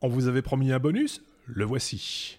On 0.00 0.06
vous 0.06 0.28
avait 0.28 0.42
promis 0.42 0.70
un 0.70 0.78
bonus, 0.78 1.22
le 1.46 1.64
voici. 1.64 2.38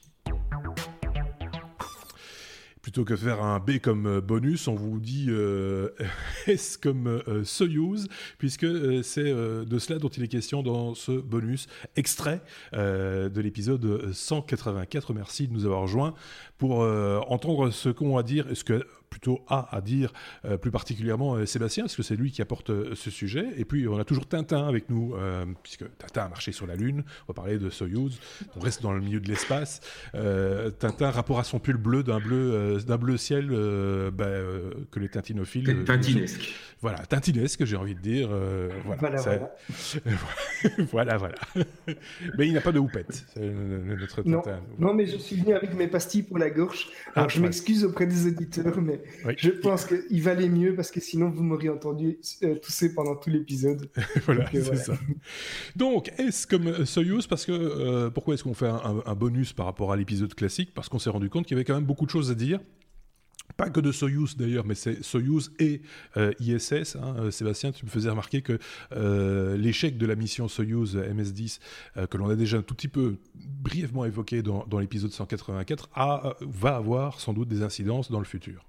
Plutôt 2.81 3.03
que 3.03 3.17
faire 3.17 3.43
un 3.43 3.59
B 3.59 3.79
comme 3.79 4.05
euh, 4.05 4.21
bonus, 4.21 4.69
on 4.69 4.75
vous 4.75 5.01
dit 5.01 5.25
euh, 5.27 5.89
S 6.47 6.77
comme 6.77 7.07
euh, 7.07 7.43
Soyuz, 7.43 8.07
puisque 8.37 8.65
c'est 9.03 9.33
de 9.33 9.77
cela 9.77 9.99
dont 9.99 10.07
il 10.07 10.23
est 10.23 10.29
question 10.29 10.63
dans 10.63 10.95
ce 10.95 11.11
bonus 11.11 11.67
extrait 11.97 12.41
de 12.71 13.41
l'épisode 13.41 14.13
184. 14.13 15.13
Merci 15.13 15.49
de 15.49 15.53
nous 15.53 15.65
avoir 15.65 15.81
rejoints 15.81 16.13
pour 16.57 16.79
entendre 17.27 17.71
ce 17.71 17.89
qu'ont 17.89 18.17
à 18.17 18.23
dire, 18.23 18.45
ce 18.53 18.63
que 18.63 18.85
plutôt 19.09 19.41
a 19.47 19.75
à 19.75 19.81
dire 19.81 20.13
euh, 20.45 20.57
plus 20.57 20.71
particulièrement 20.71 21.35
euh, 21.35 21.45
Sébastien, 21.45 21.83
parce 21.83 21.95
que 21.95 22.03
c'est 22.03 22.15
lui 22.15 22.31
qui 22.31 22.41
apporte 22.41 22.69
euh, 22.69 22.95
ce 22.95 23.09
sujet. 23.09 23.45
Et 23.57 23.65
puis 23.65 23.87
on 23.87 23.97
a 23.99 24.03
toujours 24.03 24.27
Tintin 24.27 24.67
avec 24.67 24.89
nous, 24.89 25.15
puisque 25.63 25.85
Tintin 25.97 26.23
a 26.25 26.29
marché 26.29 26.51
sur 26.51 26.67
la 26.67 26.75
Lune. 26.75 27.03
On 27.27 27.31
va 27.31 27.33
parler 27.33 27.57
de 27.57 27.69
Soyuz. 27.69 28.19
On 28.55 28.59
reste 28.59 28.81
dans 28.81 28.93
le 28.93 29.01
milieu 29.01 29.19
de 29.19 29.27
l'espace. 29.27 29.81
Tintin, 30.79 31.11
rapport 31.11 31.39
à 31.39 31.43
son 31.43 31.59
pull 31.59 31.77
bleu 31.77 32.03
d'un 32.03 32.19
bleu, 32.19 32.77
d'un 32.85 32.97
bleu 32.97 33.17
ciel 33.17 33.47
bah, 34.13 34.25
que 34.91 34.99
les 34.99 35.09
tintinophiles. 35.09 35.83
Tintinesque. 35.85 36.53
voilà, 36.81 36.99
tintinesque, 36.99 37.65
j'ai 37.65 37.75
envie 37.75 37.95
de 37.95 37.99
dire. 38.01 38.29
voilà, 38.85 38.97
Voilà, 38.99 39.17
ça- 39.17 39.39
voilà, 40.91 41.17
voilà. 41.17 41.35
Mais 42.37 42.47
il 42.47 42.53
n'a 42.53 42.61
pas 42.61 42.71
de 42.71 42.79
houppette, 42.79 43.25
notre 43.37 44.23
Non, 44.27 44.41
non, 44.77 44.93
mais 44.93 45.05
je 45.05 45.17
suis 45.17 45.35
venu 45.37 45.53
avec 45.53 45.73
mes 45.73 45.87
pastilles 45.87 46.23
pour 46.23 46.37
la 46.37 46.49
gorge. 46.49 46.87
Alors, 47.15 47.25
Ah, 47.25 47.27
je 47.29 47.37
ouais. 47.39 47.45
m'excuse 47.45 47.83
auprès 47.85 48.05
des 48.07 48.27
auditeurs, 48.27 48.79
mais 48.81 49.01
Oui. 49.25 49.33
je 49.37 49.49
pense 49.49 49.85
qu'il 49.85 50.21
valait 50.21 50.49
mieux 50.49 50.75
parce 50.75 50.91
que 50.91 50.99
sinon, 50.99 51.29
vous 51.29 51.43
m'auriez 51.43 51.69
entendu 51.69 52.17
euh, 52.43 52.55
tousser 52.55 52.93
pendant 52.93 53.15
tout 53.15 53.29
l'épisode. 53.29 53.89
voilà, 54.25 54.45
Donc, 54.45 54.55
euh, 54.55 54.61
c'est 54.61 54.69
voilà. 54.69 54.83
ça. 54.83 54.93
Donc, 55.75 56.11
est-ce 56.17 56.47
comme 56.47 56.85
Soyuz 56.85 57.27
Parce 57.27 57.45
que 57.45 57.51
euh, 57.51 58.09
pourquoi 58.09 58.33
est-ce 58.33 58.43
qu'on 58.43 58.53
fait 58.53 58.67
un, 58.67 58.75
un- 58.83 59.03
un 59.05 59.15
bonus 59.15 59.53
par 59.53 59.65
rapport 59.65 59.91
à 59.91 59.97
l'épisode 59.97 60.33
classique? 60.33 60.71
Parce 60.73 60.89
qu'on 60.89 60.99
s'est 60.99 61.09
rendu 61.09 61.29
compte 61.29 61.45
qu'il 61.45 61.55
y 61.55 61.57
avait 61.57 61.65
quand 61.65 61.75
même 61.75 61.85
beaucoup 61.85 62.05
de 62.05 62.11
choses 62.11 62.31
à 62.31 62.35
dire. 62.35 62.59
Pas 63.57 63.69
que 63.69 63.79
de 63.79 63.91
Soyuz 63.91 64.37
d'ailleurs, 64.37 64.65
mais 64.65 64.75
c'est 64.75 65.03
Soyuz 65.03 65.51
et 65.59 65.81
euh, 66.17 66.31
ISS. 66.39 66.95
hein. 66.95 67.15
Euh, 67.19 67.31
Sébastien, 67.31 67.71
tu 67.71 67.85
me 67.85 67.89
faisais 67.89 68.09
remarquer 68.09 68.41
que 68.41 68.57
euh, 68.95 69.57
l'échec 69.57 69.97
de 69.97 70.05
la 70.05 70.15
mission 70.15 70.47
Soyuz 70.47 70.95
MS-10, 70.95 71.59
euh, 71.97 72.07
que 72.07 72.17
l'on 72.17 72.29
a 72.29 72.35
déjà 72.35 72.57
un 72.57 72.61
tout 72.61 72.75
petit 72.75 72.87
peu 72.87 73.17
brièvement 73.35 74.05
évoqué 74.05 74.41
dans, 74.41 74.65
l'épisode 74.79 75.11
184, 75.11 75.89
a, 75.93 76.35
va 76.41 76.75
avoir 76.75 77.19
sans 77.19 77.33
doute 77.33 77.49
des 77.49 77.61
incidences 77.63 78.11
dans 78.11 78.19
le 78.19 78.25
futur. 78.25 78.65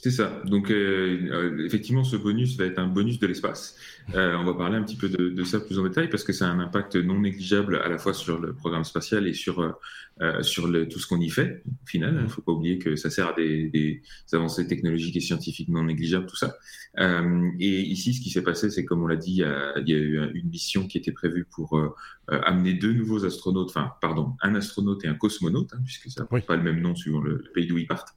C'est 0.00 0.12
ça. 0.12 0.30
Donc, 0.44 0.70
effectivement, 0.70 2.04
ce 2.04 2.14
bonus 2.14 2.56
va 2.56 2.66
être 2.66 2.78
un 2.78 2.86
bonus 2.86 3.18
de 3.18 3.26
l'espace. 3.26 3.76
On 4.14 4.44
va 4.44 4.54
parler 4.54 4.76
un 4.76 4.84
petit 4.84 4.94
peu 4.94 5.08
de, 5.08 5.42
ça 5.42 5.58
plus 5.58 5.76
en 5.76 5.82
détail 5.82 6.08
parce 6.08 6.22
que 6.22 6.32
ça 6.32 6.46
a 6.46 6.50
un 6.50 6.60
impact 6.60 6.94
non 6.94 7.18
négligeable 7.18 7.80
à 7.84 7.88
la 7.88 7.98
fois 7.98 8.14
sur 8.14 8.38
le 8.38 8.52
programme 8.52 8.84
spatial 8.84 9.26
et 9.26 9.34
sur, 9.34 9.76
euh, 10.22 10.42
sur 10.42 10.66
le, 10.68 10.88
tout 10.88 10.98
ce 10.98 11.06
qu'on 11.06 11.20
y 11.20 11.30
fait. 11.30 11.62
Au 11.66 11.86
final, 11.86 12.14
il 12.18 12.22
ne 12.24 12.28
faut 12.28 12.42
pas 12.42 12.52
oublier 12.52 12.78
que 12.78 12.96
ça 12.96 13.10
sert 13.10 13.28
à 13.28 13.32
des, 13.34 13.68
des 13.68 14.02
avancées 14.32 14.66
technologiques 14.66 15.16
et 15.16 15.20
scientifiques 15.20 15.68
non 15.68 15.84
négligeables, 15.84 16.26
tout 16.26 16.36
ça. 16.36 16.56
Euh, 16.98 17.48
et 17.60 17.80
ici, 17.82 18.14
ce 18.14 18.20
qui 18.20 18.30
s'est 18.30 18.42
passé, 18.42 18.70
c'est 18.70 18.84
comme 18.84 19.02
on 19.02 19.06
l'a 19.06 19.16
dit, 19.16 19.32
il 19.32 19.36
y, 19.38 19.44
a, 19.44 19.78
il 19.78 19.88
y 19.88 19.94
a 19.94 19.98
eu 19.98 20.30
une 20.34 20.48
mission 20.48 20.86
qui 20.86 20.98
était 20.98 21.12
prévue 21.12 21.44
pour 21.44 21.78
euh, 21.78 21.94
euh, 22.30 22.40
amener 22.44 22.74
deux 22.74 22.92
nouveaux 22.92 23.24
astronautes, 23.24 23.68
enfin, 23.70 23.92
pardon, 24.00 24.34
un 24.42 24.54
astronaute 24.54 25.04
et 25.04 25.08
un 25.08 25.14
cosmonaute, 25.14 25.72
hein, 25.74 25.80
puisque 25.84 26.10
ça 26.10 26.22
n'a 26.22 26.28
Oui. 26.30 26.40
pas 26.42 26.56
le 26.56 26.62
même 26.62 26.80
nom 26.80 26.94
suivant 26.96 27.20
le, 27.20 27.36
le 27.44 27.52
pays 27.52 27.66
d'où 27.66 27.78
ils 27.78 27.86
partent, 27.86 28.14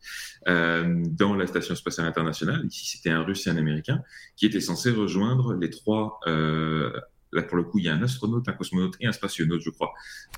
euh, 0.47 1.03
dans 1.09 1.35
la 1.35 1.45
station 1.47 1.75
spatiale 1.75 2.07
internationale. 2.07 2.65
Ici, 2.65 2.85
c'était 2.97 3.11
un 3.11 3.21
Russe 3.23 3.45
et 3.47 3.51
un 3.51 3.57
Américain 3.57 4.01
qui 4.35 4.45
étaient 4.47 4.59
censés 4.61 4.91
rejoindre 4.91 5.53
les 5.53 5.69
trois. 5.69 6.19
Là, 7.33 7.43
pour 7.43 7.57
le 7.57 7.63
coup, 7.63 7.79
il 7.79 7.85
y 7.85 7.89
a 7.89 7.93
un 7.93 8.01
astronaute, 8.03 8.47
un 8.49 8.53
cosmonaute 8.53 8.95
et 8.99 9.07
un 9.07 9.11
spationaute, 9.13 9.61
je 9.61 9.69
crois, 9.69 9.93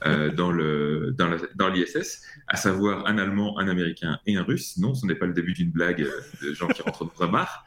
euh, 0.05 0.31
dans 0.31 0.51
le 0.51 1.15
dans 1.55 1.69
l'ISS, 1.69 2.21
à 2.47 2.55
savoir 2.55 3.07
un 3.07 3.17
Allemand, 3.17 3.57
un 3.57 3.67
Américain 3.67 4.19
et 4.27 4.35
un 4.35 4.43
Russe. 4.43 4.77
Non, 4.77 4.93
ce 4.93 5.05
n'est 5.07 5.15
pas 5.15 5.25
le 5.25 5.33
début 5.33 5.53
d'une 5.53 5.71
blague 5.71 6.01
euh, 6.01 6.21
de 6.41 6.53
gens 6.53 6.67
qui 6.67 6.81
rentrent 6.83 7.05
dans 7.05 7.25
un 7.25 7.31
bar. 7.31 7.65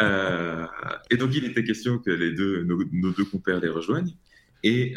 Euh, 0.00 0.66
et 1.10 1.16
donc, 1.16 1.34
il 1.34 1.44
était 1.44 1.64
question 1.64 1.98
que 1.98 2.10
les 2.10 2.32
deux, 2.32 2.64
nos, 2.64 3.12
deux 3.12 3.24
compères 3.24 3.60
les 3.60 3.68
rejoignent. 3.68 4.14
Et, 4.62 4.94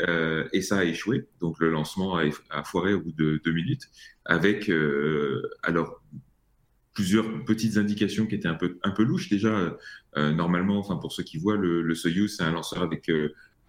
et 0.52 0.62
ça 0.62 0.80
a 0.80 0.84
échoué. 0.84 1.28
Donc 1.42 1.59
le 1.59 1.70
lancement 1.70 2.18
a, 2.18 2.64
foiré 2.64 2.94
au 2.94 3.02
bout 3.02 3.12
de 3.12 3.40
deux 3.44 3.52
minutes, 3.52 3.88
avec 4.25 4.72
alors 5.62 6.02
plusieurs 6.96 7.46
petites 7.46 7.78
indications 7.78 8.25
qui 8.25 8.34
étaient 8.34 8.48
un 8.48 8.56
peu 8.56 8.80
un 8.84 8.90
peu 8.90 9.04
louches 9.04 9.30
déjà. 9.30 9.78
Normalement, 10.16 10.80
enfin 10.80 10.96
pour 10.96 11.12
ceux 11.12 11.22
qui 11.22 11.38
voient, 11.38 11.58
le, 11.58 11.84
le 11.84 11.94
Soyuz 11.94 12.38
c'est 12.38 12.44
un 12.44 12.52
lanceur 12.52 12.81
avec 12.81 13.12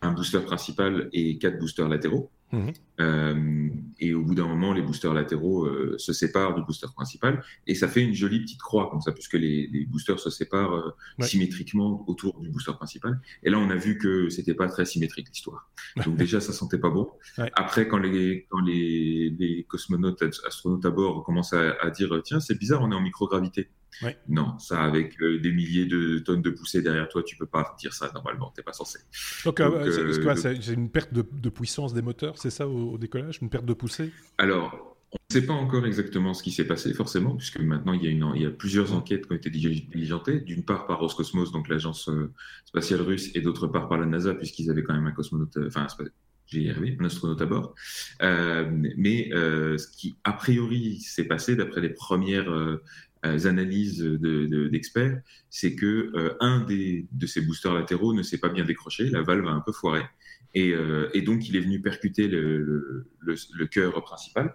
un 0.02 0.12
booster 0.12 0.40
principal 0.40 1.08
et 1.12 1.38
quatre 1.38 1.58
boosters 1.58 1.88
latéraux. 1.88 2.30
Mhm. 2.52 2.72
Euh, 2.98 3.68
et 4.00 4.12
au 4.12 4.22
bout 4.24 4.34
d'un 4.34 4.46
moment, 4.48 4.72
les 4.72 4.82
boosters 4.82 5.14
latéraux 5.14 5.66
euh, 5.66 5.94
se 5.98 6.12
séparent 6.12 6.54
du 6.56 6.62
booster 6.62 6.88
principal 6.92 7.44
et 7.68 7.76
ça 7.76 7.86
fait 7.86 8.02
une 8.02 8.12
jolie 8.12 8.40
petite 8.40 8.60
croix 8.60 8.90
comme 8.90 9.00
ça, 9.00 9.12
puisque 9.12 9.34
les, 9.34 9.68
les 9.68 9.84
boosters 9.86 10.18
se 10.18 10.30
séparent 10.30 10.74
euh, 10.74 10.90
Ouais. 11.20 11.26
symétriquement 11.26 12.04
autour 12.08 12.40
du 12.40 12.48
booster 12.48 12.72
principal. 12.72 13.20
Et 13.44 13.50
là, 13.50 13.58
on 13.58 13.70
a 13.70 13.76
vu 13.76 13.98
que 13.98 14.30
c'était 14.30 14.54
pas 14.54 14.66
très 14.68 14.84
symétrique 14.84 15.28
l'histoire. 15.28 15.70
Donc 16.04 16.16
déjà, 16.16 16.40
ça 16.40 16.52
sentait 16.52 16.78
pas 16.78 16.90
bon. 16.90 17.08
Ouais. 17.38 17.50
Après, 17.54 17.86
quand 17.86 17.98
les 17.98 18.46
quand 18.48 18.60
les, 18.62 19.30
les 19.38 19.64
cosmonautes, 19.64 20.22
astronautes 20.44 20.84
à 20.84 20.90
bord 20.90 21.22
commencent 21.24 21.52
à, 21.52 21.76
à 21.80 21.90
dire 21.90 22.20
tiens, 22.24 22.40
c'est 22.40 22.58
bizarre, 22.58 22.82
on 22.82 22.90
est 22.90 22.94
en 22.96 23.00
microgravité. 23.00 23.68
Ouais. 24.02 24.16
Non, 24.28 24.58
ça 24.58 24.82
avec 24.82 25.20
euh, 25.20 25.38
des 25.38 25.52
milliers 25.52 25.86
de 25.86 26.18
tonnes 26.18 26.42
de 26.42 26.50
poussée 26.50 26.82
derrière 26.82 27.08
toi, 27.08 27.22
tu 27.22 27.36
peux 27.36 27.46
pas 27.46 27.74
dire 27.78 27.92
ça 27.92 28.10
normalement, 28.14 28.52
t'es 28.54 28.62
pas 28.62 28.72
censé. 28.72 28.98
Donc, 29.44 29.60
euh, 29.60 29.90
c'est- 29.90 30.00
euh, 30.00 30.12
c'est 30.12 30.22
quoi, 30.22 30.34
le- 30.34 30.72
une 30.72 30.90
perte 30.90 31.12
de, 31.12 31.24
de 31.32 31.48
puissance 31.50 31.92
des 31.94 32.02
moteurs, 32.02 32.38
c'est 32.38 32.50
ça 32.50 32.66
au, 32.68 32.92
au 32.92 32.98
décollage 32.98 33.38
Une 33.42 33.50
perte 33.50 33.64
de 33.66 33.74
poussée? 33.74 34.10
Alors, 34.38 34.96
on 35.12 35.16
ne 35.30 35.40
sait 35.40 35.46
pas 35.46 35.54
encore 35.54 35.86
exactement 35.86 36.34
ce 36.34 36.42
qui 36.42 36.52
s'est 36.52 36.66
passé, 36.66 36.94
forcément, 36.94 37.36
puisque 37.36 37.58
maintenant 37.58 37.92
il 37.92 38.04
y 38.04 38.06
a, 38.06 38.10
une, 38.10 38.30
il 38.36 38.42
y 38.42 38.46
a 38.46 38.50
plusieurs 38.50 38.92
enquêtes 38.94 39.26
qui 39.26 39.32
ont 39.32 39.36
été 39.36 39.50
dili- 39.50 39.88
diligentées, 39.90 40.40
d'une 40.40 40.64
part 40.64 40.86
par 40.86 41.00
Roscosmos, 41.00 41.50
donc 41.52 41.68
l'agence 41.68 42.08
euh, 42.08 42.32
spatiale 42.64 43.00
russe, 43.02 43.30
et 43.34 43.40
d'autre 43.40 43.66
part 43.66 43.88
par 43.88 43.98
la 43.98 44.06
NASA, 44.06 44.34
puisqu'ils 44.34 44.70
avaient 44.70 44.82
quand 44.84 44.94
même 44.94 45.06
un 45.06 45.12
cosmonaute, 45.12 45.56
euh, 45.56 45.66
enfin, 45.68 45.86
j'ai 46.46 46.70
arrivé, 46.70 46.96
un 47.00 47.04
astronaute 47.04 47.40
à 47.42 47.46
bord. 47.46 47.74
Euh, 48.22 48.68
mais 48.96 49.30
euh, 49.32 49.78
ce 49.78 49.86
qui, 49.88 50.16
a 50.24 50.32
priori, 50.32 51.00
s'est 51.00 51.24
passé, 51.24 51.56
d'après 51.56 51.80
les 51.80 51.90
premières 51.90 52.50
euh, 52.50 52.82
euh, 53.26 53.46
analyses 53.46 53.98
de- 53.98 54.46
de- 54.46 54.68
d'experts, 54.68 55.20
c'est 55.50 55.74
que 55.74 56.10
euh, 56.14 56.36
un 56.40 56.64
des, 56.64 57.06
de 57.12 57.26
ces 57.26 57.40
boosters 57.42 57.74
latéraux 57.74 58.14
ne 58.14 58.22
s'est 58.22 58.38
pas 58.38 58.48
bien 58.48 58.64
décroché, 58.64 59.10
la 59.10 59.22
valve 59.22 59.46
a 59.46 59.50
un 59.52 59.60
peu 59.60 59.72
foiré, 59.72 60.02
et, 60.54 60.72
euh, 60.72 61.08
et 61.14 61.22
donc 61.22 61.48
il 61.48 61.56
est 61.56 61.60
venu 61.60 61.80
percuter 61.82 62.28
le, 62.28 62.58
le, 62.62 63.06
le, 63.20 63.34
le 63.54 63.66
cœur 63.66 64.02
principal. 64.02 64.54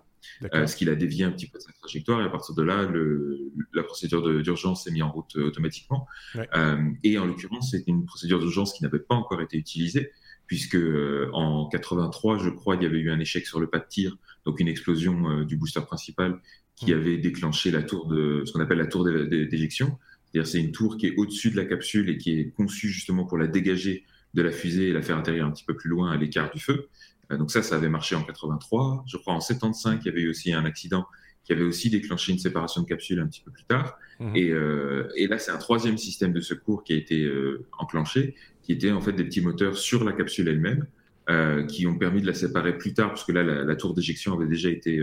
Euh, 0.53 0.67
ce 0.67 0.75
qui 0.75 0.85
l'a 0.85 0.95
dévié 0.95 1.23
un 1.23 1.31
petit 1.31 1.47
peu 1.47 1.57
de 1.57 1.63
sa 1.63 1.71
trajectoire. 1.73 2.21
Et 2.21 2.25
à 2.25 2.29
partir 2.29 2.55
de 2.55 2.63
là, 2.63 2.83
le, 2.83 3.51
la 3.73 3.83
procédure 3.83 4.41
d'urgence 4.43 4.83
s'est 4.83 4.91
mise 4.91 5.03
en 5.03 5.11
route 5.11 5.35
euh, 5.37 5.47
automatiquement. 5.47 6.07
Ouais. 6.35 6.47
Euh, 6.55 6.77
et 7.03 7.17
en 7.17 7.25
l'occurrence, 7.25 7.71
c'est 7.71 7.83
une 7.87 8.05
procédure 8.05 8.39
d'urgence 8.39 8.73
qui 8.73 8.83
n'avait 8.83 8.99
pas 8.99 9.15
encore 9.15 9.41
été 9.41 9.57
utilisée, 9.57 10.11
puisque 10.47 10.75
euh, 10.75 11.29
en 11.33 11.67
83, 11.69 12.37
je 12.39 12.49
crois, 12.49 12.75
il 12.75 12.83
y 12.83 12.85
avait 12.85 12.99
eu 12.99 13.09
un 13.11 13.19
échec 13.19 13.45
sur 13.47 13.59
le 13.59 13.67
pas 13.67 13.79
de 13.79 13.85
tir, 13.87 14.17
donc 14.45 14.59
une 14.59 14.67
explosion 14.67 15.29
euh, 15.29 15.45
du 15.45 15.57
booster 15.57 15.81
principal 15.81 16.37
qui 16.75 16.91
avait 16.93 17.17
déclenché 17.17 17.71
la 17.71 17.81
tour 17.83 18.07
de 18.07 18.43
ce 18.45 18.51
qu'on 18.51 18.59
appelle 18.59 18.77
la 18.79 18.87
tour 18.87 19.05
d'é- 19.05 19.25
d'é- 19.27 19.45
d'éjection. 19.45 19.97
C'est-à-dire, 20.31 20.47
c'est 20.51 20.59
une 20.59 20.73
tour 20.73 20.97
qui 20.97 21.07
est 21.07 21.15
au-dessus 21.15 21.49
de 21.49 21.55
la 21.55 21.63
capsule 21.63 22.09
et 22.09 22.17
qui 22.17 22.37
est 22.37 22.49
conçue 22.51 22.89
justement 22.89 23.23
pour 23.23 23.37
la 23.37 23.47
dégager 23.47 24.03
de 24.33 24.41
la 24.41 24.51
fusée 24.51 24.89
et 24.89 24.91
la 24.91 25.01
faire 25.01 25.17
atterrir 25.17 25.45
un 25.45 25.51
petit 25.51 25.63
peu 25.63 25.75
plus 25.77 25.89
loin 25.89 26.11
à 26.11 26.17
l'écart 26.17 26.51
du 26.51 26.59
feu. 26.59 26.89
Euh, 27.31 27.37
Donc 27.37 27.51
ça, 27.51 27.61
ça 27.61 27.75
avait 27.75 27.89
marché 27.89 28.15
en 28.15 28.23
83. 28.23 29.03
Je 29.07 29.17
crois 29.17 29.33
en 29.33 29.39
75, 29.39 29.99
il 30.01 30.05
y 30.05 30.09
avait 30.09 30.21
eu 30.21 30.29
aussi 30.29 30.53
un 30.53 30.65
accident 30.65 31.05
qui 31.43 31.53
avait 31.53 31.63
aussi 31.63 31.89
déclenché 31.89 32.31
une 32.31 32.39
séparation 32.39 32.81
de 32.81 32.87
capsule 32.87 33.19
un 33.19 33.27
petit 33.27 33.41
peu 33.41 33.51
plus 33.51 33.65
tard. 33.65 33.97
Mhm. 34.19 34.35
Et, 34.35 34.49
euh, 34.49 35.07
et 35.15 35.27
là, 35.27 35.37
c'est 35.37 35.51
un 35.51 35.57
troisième 35.57 35.97
système 35.97 36.33
de 36.33 36.41
secours 36.41 36.83
qui 36.83 36.93
a 36.93 36.95
été 36.95 37.23
euh, 37.23 37.65
enclenché, 37.77 38.35
qui 38.63 38.71
était 38.71 38.91
en 38.91 38.99
fait 39.01 39.13
des 39.13 39.23
petits 39.23 39.41
moteurs 39.41 39.77
sur 39.77 40.03
la 40.03 40.11
capsule 40.13 40.47
elle-même, 40.47 40.87
euh, 41.29 41.63
qui 41.65 41.85
ont 41.87 41.97
permis 41.97 42.21
de 42.21 42.27
la 42.27 42.33
séparer 42.33 42.77
plus 42.77 42.93
tard, 42.93 43.09
parce 43.09 43.23
que 43.23 43.31
là, 43.31 43.43
la, 43.43 43.63
la 43.63 43.75
tour 43.75 43.93
d'éjection 43.93 44.33
avait 44.33 44.47
déjà 44.47 44.69
été 44.69 44.99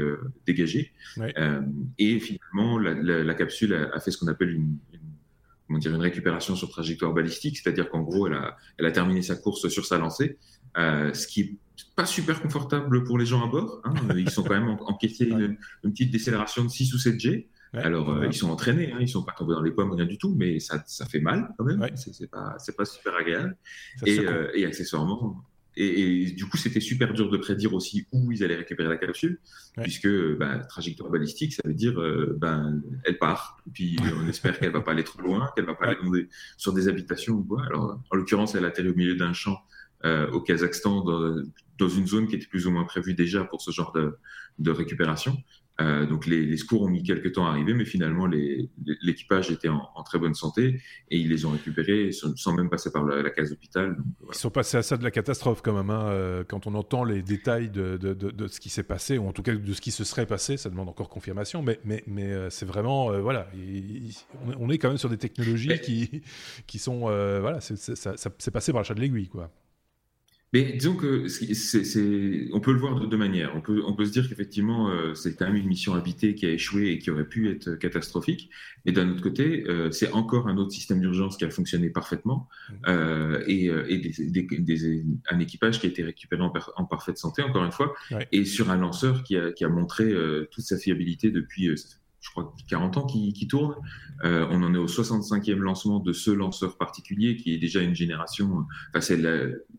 dégagée. 0.47 0.93
Ouais. 1.17 1.33
Et 1.99 2.19
finalement, 2.19 2.79
la, 2.79 2.95
la, 2.95 3.23
la 3.23 3.35
capsule 3.35 3.75
a, 3.75 3.95
a 3.95 4.01
fait 4.01 4.11
ce 4.11 4.19
qu'on 4.19 4.29
appelle 4.29 4.51
une, 4.51 4.79
comment 5.73 5.79
dire, 5.81 5.95
une 5.95 6.03
récupération 6.03 6.55
sur 6.55 6.69
trajectoire 6.69 7.15
balistique, 7.15 7.57
c'est-à-dire 7.57 7.89
qu'en 7.89 8.03
gros, 8.03 8.27
elle 8.27 8.35
a, 8.35 8.57
elle 8.77 8.85
a 8.85 8.93
terminé 8.93 9.23
sa 9.23 9.37
course 9.37 9.69
sur 9.69 9.87
sa 9.87 9.97
lancée, 9.97 10.37
euh, 10.77 11.15
ce 11.15 11.27
qui 11.27 11.41
est 11.41 11.55
pas 11.97 12.05
super 12.05 12.43
confortable 12.43 13.05
pour 13.05 13.17
les 13.19 13.25
gens 13.25 13.43
à 13.43 13.47
bord. 13.51 13.81
Hein. 13.85 13.95
Ils 14.17 14.29
sont 14.31 14.43
quand 14.43 14.53
même 14.53 14.69
en- 14.69 14.91
enquêtés 14.91 15.29
une, 15.29 15.57
une 15.83 15.93
petite 15.93 16.11
décélération 16.11 16.63
de 16.65 16.69
6 16.69 16.93
ou 16.93 16.99
7 16.99 17.19
G. 17.19 17.49
Ouais. 17.73 17.81
Alors, 17.81 18.11
euh, 18.11 18.21
Ouais. 18.21 18.27
ils 18.29 18.35
sont 18.35 18.51
entraînés, 18.51 18.93
hein, 18.93 18.99
ils 19.01 19.09
sont 19.09 19.23
pas 19.23 19.33
tombés 19.33 19.55
dans 19.55 19.63
les 19.63 19.71
pommes, 19.71 19.93
rien 19.93 20.05
du 20.05 20.19
tout, 20.19 20.35
mais 20.37 20.61
ça, 20.61 20.83
ça 20.87 21.07
fait 21.07 21.21
mal 21.21 21.49
quand 21.57 21.65
même. 21.65 21.81
Ouais. 21.81 21.91
C'est 21.97 22.31
pas, 22.31 22.85
super 22.85 23.17
agréable. 23.17 23.57
Et, 24.05 24.19
euh, 24.19 24.51
et 24.55 24.67
accessoirement, 24.67 25.43
et, 25.77 26.23
et 26.23 26.31
du 26.33 26.47
coup, 26.47 26.57
c'était 26.57 26.81
super 26.81 27.13
dur 27.15 27.31
de 27.31 27.37
prédire 27.39 27.73
aussi 27.75 28.07
où 28.13 28.31
ils 28.33 28.43
allaient 28.45 28.57
récupérer 28.57 28.89
la 28.89 28.97
capsule, 28.97 29.39
Ouais. 29.77 29.85
puisque 29.85 30.09
bah, 30.37 30.59
trajectoire 30.59 31.11
balistique, 31.11 31.55
ça 31.55 31.63
veut 31.65 31.73
dire 31.73 31.99
euh, 31.99 32.37
ben 32.39 32.83
elle 33.05 33.17
part. 33.19 33.57
Puis 33.73 33.97
on 34.23 34.29
espère 34.29 34.59
qu'elle 34.59 34.73
va 34.73 34.83
pas 34.83 34.93
aller 34.93 35.05
trop 35.05 35.23
loin, 35.23 35.51
qu'elle 35.57 35.65
va 35.65 35.75
pas 35.75 35.87
aller 35.87 35.97
dans 36.03 36.11
des- 36.11 36.29
sur 36.59 36.73
des 36.75 36.89
habitations 36.89 37.35
ou 37.35 37.43
quoi. 37.45 37.65
Alors, 37.67 37.99
en 38.11 38.17
l'occurrence, 38.17 38.55
elle 38.55 38.67
atterrit 38.67 38.91
au 38.91 38.95
milieu 38.95 39.15
d'un 39.17 39.33
champ 39.33 39.63
au 40.33 40.41
Kazakhstan 40.41 41.05
dans, 41.05 41.89
une 41.89 42.07
zone 42.09 42.27
qui 42.27 42.35
était 42.35 42.47
plus 42.49 42.67
ou 42.67 42.71
moins 42.73 42.85
prévue 42.85 43.15
déjà 43.15 43.45
pour 43.45 43.63
ce 43.63 43.71
genre 43.71 43.93
de, 43.93 44.17
de 44.59 44.71
récupération. 44.73 45.37
Euh, 45.81 46.07
donc 46.07 46.27
les, 46.27 46.57
secours 46.57 46.83
ont 46.83 46.89
mis 46.89 47.03
quelques 47.03 47.33
temps 47.33 47.47
à 47.47 47.51
arriver, 47.51 47.73
mais 47.73 47.87
finalement 47.87 48.27
l'équipage 48.27 49.51
était 49.51 49.69
en, 49.69 50.03
très 50.05 50.19
bonne 50.19 50.35
santé 50.35 50.81
et 51.11 51.17
ils 51.17 51.29
les 51.29 51.47
ont 51.47 51.51
récupérés 51.51 52.11
sans, 52.13 52.53
même 52.53 52.69
passer 52.69 52.93
par 52.93 53.05
la, 53.05 53.31
case 53.31 53.53
hôpital. 53.53 53.97
Ils 54.29 54.35
sont 54.35 54.51
passés 54.51 54.77
à 54.77 54.83
ça 54.83 54.97
de 54.97 55.05
la 55.05 55.11
catastrophe 55.11 55.63
quand 55.63 55.73
même. 55.73 55.91
Hein, 55.91 56.09
euh, 56.09 56.45
quand 56.47 56.67
on 56.67 56.75
entend 56.75 57.05
les 57.05 57.23
détails 57.23 57.71
de, 57.71 57.99
ce 58.49 58.61
qui 58.61 58.69
s'est 58.69 58.83
passé, 58.83 59.17
ou 59.17 59.27
en 59.27 59.33
tout 59.33 59.43
cas 59.43 59.55
de 59.55 59.73
ce 59.73 59.81
qui 59.81 59.91
se 59.91 60.05
serait 60.05 60.27
passé, 60.27 60.57
ça 60.57 60.69
demande 60.69 60.89
encore 60.89 61.09
confirmation, 61.09 61.63
mais, 61.63 61.81
mais, 61.85 62.05
mais 62.07 62.31
euh, 62.33 62.51
c'est 62.51 62.67
vraiment, 62.67 63.19
voilà, 63.21 63.49
on 64.59 64.69
est 64.69 64.79
quand 64.79 64.89
même 64.89 64.99
sur 64.99 65.09
des 65.09 65.19
technologies 65.19 65.81
qui, 65.81 66.23
qui 66.67 66.79
sont, 66.79 67.01
voilà, 67.01 67.61
c'est 67.61 68.51
passé 68.51 68.73
par 68.73 68.83
le 68.83 68.87
chat 68.87 68.95
de 68.95 69.01
l'aiguille, 69.01 69.29
quoi. 69.29 69.51
Mais 70.53 70.73
disons 70.75 70.97
que 70.97 71.29
c'est, 71.29 72.49
on 72.53 72.61
peut 72.61 72.73
le 72.73 72.79
voir 72.79 73.01
de 73.01 73.07
deux 73.07 73.17
manières. 73.17 73.53
On 73.57 73.63
peut, 73.63 73.83
on 73.87 73.95
peut 73.95 74.05
se 74.05 74.13
dire 74.13 74.29
qu'effectivement, 74.29 74.91
euh, 74.91 75.15
c'est 75.15 75.35
quand 75.35 75.47
même 75.47 75.57
une 75.57 75.67
mission 75.67 75.95
habitée 75.95 76.35
qui 76.35 76.45
a 76.45 76.51
échoué 76.51 76.91
et 76.91 76.99
qui 76.99 77.11
aurait 77.11 77.29
pu 77.29 77.51
être 77.51 77.75
catastrophique. 77.77 78.51
Mais 78.85 78.93
d'un 78.93 79.09
autre 79.09 79.23
côté, 79.23 79.65
euh, 79.67 79.91
c'est 79.91 80.13
encore 80.13 80.49
un 80.49 80.59
autre 80.59 80.73
système 80.73 81.01
d'urgence 81.01 81.39
qui 81.39 81.45
a 81.45 81.51
fonctionné 81.51 81.89
parfaitement 81.89 82.49
mmh. 82.69 82.75
euh, 82.89 83.45
et, 83.47 83.69
euh, 83.71 83.87
et 83.89 83.97
des, 83.97 84.43
des, 84.43 85.05
un 85.31 85.39
équipage 85.39 85.81
qui 85.81 85.87
a 85.87 85.89
été 85.89 86.03
récupéré 86.03 86.43
en, 86.43 86.53
en 86.77 86.85
parfaite 86.85 87.17
santé, 87.17 87.43
encore 87.43 87.65
une 87.65 87.73
fois, 87.73 87.95
et 88.31 88.45
sur 88.45 88.71
un 88.71 88.77
lanceur 88.77 89.23
qui 89.23 89.37
a, 89.37 89.53
qui 89.53 89.65
a 89.65 89.69
montré 89.69 90.13
toute 90.51 90.65
sa 90.65 90.77
fiabilité 90.77 91.31
depuis 91.31 91.71
je 92.23 92.31
crois, 92.31 92.55
40 92.69 92.97
ans 92.97 93.07
qui, 93.07 93.33
qui 93.33 93.49
tourne. 93.49 93.75
Euh, 94.25 94.47
on 94.51 94.63
en 94.63 94.73
est 94.75 94.79
au 94.79 94.87
65e 94.87 95.57
lancement 95.57 95.99
de 95.99 96.13
ce 96.13 96.31
lanceur 96.31 96.79
particulier 96.79 97.37
qui 97.37 97.53
est 97.53 97.59
déjà 97.59 97.83
une 97.83 97.95
génération, 97.95 98.65
enfin 98.91 99.01
c'est 99.01 99.21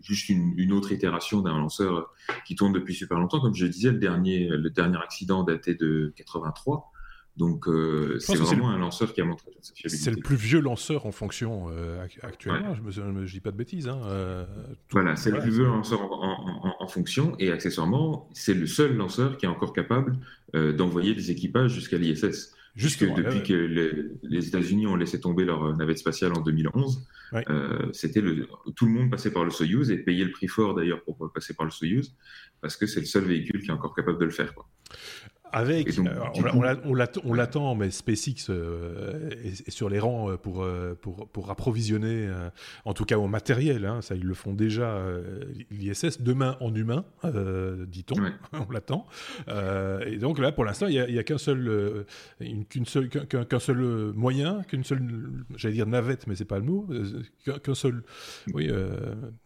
juste 0.01 0.30
une, 0.30 0.54
une, 0.57 0.74
autre 0.74 0.92
itération 0.92 1.42
d'un 1.42 1.57
lanceur 1.57 2.13
qui 2.45 2.56
tourne 2.56 2.74
depuis 2.74 2.94
super 2.94 3.18
longtemps. 3.18 3.40
Comme 3.40 3.56
je 3.56 3.66
disais, 3.66 3.92
le 3.92 3.98
dernier, 3.98 4.50
le 4.50 4.69
dernier 4.69 4.98
accident 4.98 5.44
datait 5.44 5.75
de 5.75 6.13
83. 6.18 6.93
Donc 7.35 7.68
euh, 7.68 8.19
c'est 8.19 8.38
vraiment 8.38 8.69
un 8.69 8.77
lanceur 8.77 9.12
qui 9.12 9.21
a 9.21 9.25
montré 9.25 9.50
toute 9.51 9.65
sa 9.65 9.74
fiabilité. 9.74 10.03
C'est 10.03 10.12
le 10.12 10.21
plus 10.21 10.35
vieux 10.35 10.59
lanceur 10.59 11.07
en 11.07 11.12
fonction 11.12 11.65
euh, 11.71 12.06
actuellement, 12.21 12.75
je 12.75 13.01
ne 13.01 13.25
dis 13.25 13.39
pas 13.39 13.51
de 13.51 13.57
bêtises. 13.57 13.88
Hein, 13.88 14.01
euh, 14.06 14.45
voilà, 14.91 15.15
c'est 15.15 15.31
le 15.31 15.39
plus 15.39 15.51
vieux 15.51 15.65
lanceur 15.65 16.01
en, 16.01 16.75
en, 16.80 16.88
fonction 16.88 17.35
et 17.39 17.51
accessoirement, 17.51 18.30
c'est 18.33 18.53
le 18.53 18.68
seul 18.68 18.95
lanceur 18.95 19.38
qui 19.38 19.45
est 19.45 19.50
encore 19.50 19.74
capable 19.74 20.18
d'envoyer 20.53 21.15
des 21.15 21.31
équipages 21.31 21.74
jusqu'à 21.74 21.97
l'ISS. 21.97 22.53
Jusque 22.75 23.03
depuis 23.03 23.44
que 23.44 23.53
les, 24.24 24.47
États-Unis 24.47 24.88
ont 24.88 24.95
laissé 24.95 25.19
tomber 25.19 25.45
leur 25.45 25.75
navette 25.75 26.00
spatiale 26.00 26.33
en 26.33 26.41
2011, 26.41 27.07
c'était 27.94 28.21
le, 28.21 28.47
tout 28.75 28.85
le 28.85 28.91
monde 28.91 29.09
passait 29.09 29.31
par 29.31 29.44
le 29.44 29.50
Soyuz 29.50 29.89
et 29.89 29.97
payait 29.97 30.25
le 30.25 30.31
prix 30.31 30.47
fort 30.47 30.75
d'ailleurs 30.75 31.01
pour 31.03 31.31
passer 31.33 31.56
par 31.56 31.65
le 31.65 31.71
Soyuz 31.71 32.13
parce 32.62 32.77
que 32.77 32.85
c'est 32.85 33.00
le 33.00 33.07
seul 33.07 33.24
véhicule 33.24 33.62
qui 33.62 33.69
est 33.69 33.74
encore 33.74 33.95
capable 33.95 34.19
de 34.19 34.25
le 34.25 34.31
faire. 34.31 34.53
Quoi. 34.53 34.68
Avec, 35.54 35.88
on, 37.24 37.34
l'attend, 37.36 37.76
mais 37.76 37.92
SpaceX 37.92 38.48
euh, 38.50 39.30
est, 39.44 39.70
sur 39.70 39.88
les 39.88 40.00
rangs 40.00 40.32
euh, 40.32 40.36
pour, 40.36 40.64
euh, 40.64 40.98
pour, 41.00 41.28
pour 41.28 41.52
approvisionner, 41.52 42.28
en 42.86 42.94
tout 42.96 43.06
cas 43.06 43.20
au 43.20 43.28
matériel, 43.28 43.86
hein, 43.86 44.02
ça 44.02 44.16
ils 44.16 44.26
le 44.26 44.34
font 44.34 44.54
déjà, 44.54 45.00
l'ISS, 45.70 46.22
demain 46.22 46.58
en 46.60 46.74
humain, 46.74 47.06
dit-on, 47.88 48.16
on 48.54 48.72
l'attend. 48.72 49.06
et 50.08 50.18
donc 50.18 50.40
là, 50.40 50.52
pour 50.52 50.66
l'instant, 50.66 50.88
il 50.88 51.06
n'y 51.06 51.20
a, 51.20 51.24
qu'un 51.24 51.38
seul, 51.38 52.06
qu'un, 52.40 53.60
seul 53.60 53.78
moyen, 54.16 54.64
qu'une 54.64 54.84
seule, 54.84 55.08
j'allais 55.56 55.76
dire 55.76 55.88
navette, 55.88 56.26
mais 56.26 56.36
c'est 56.36 56.46
pas 56.46 56.58
le 56.58 56.66
mot, 56.66 56.88
qu'un 57.64 57.76
seul 57.76 58.04
oui, 58.54 58.72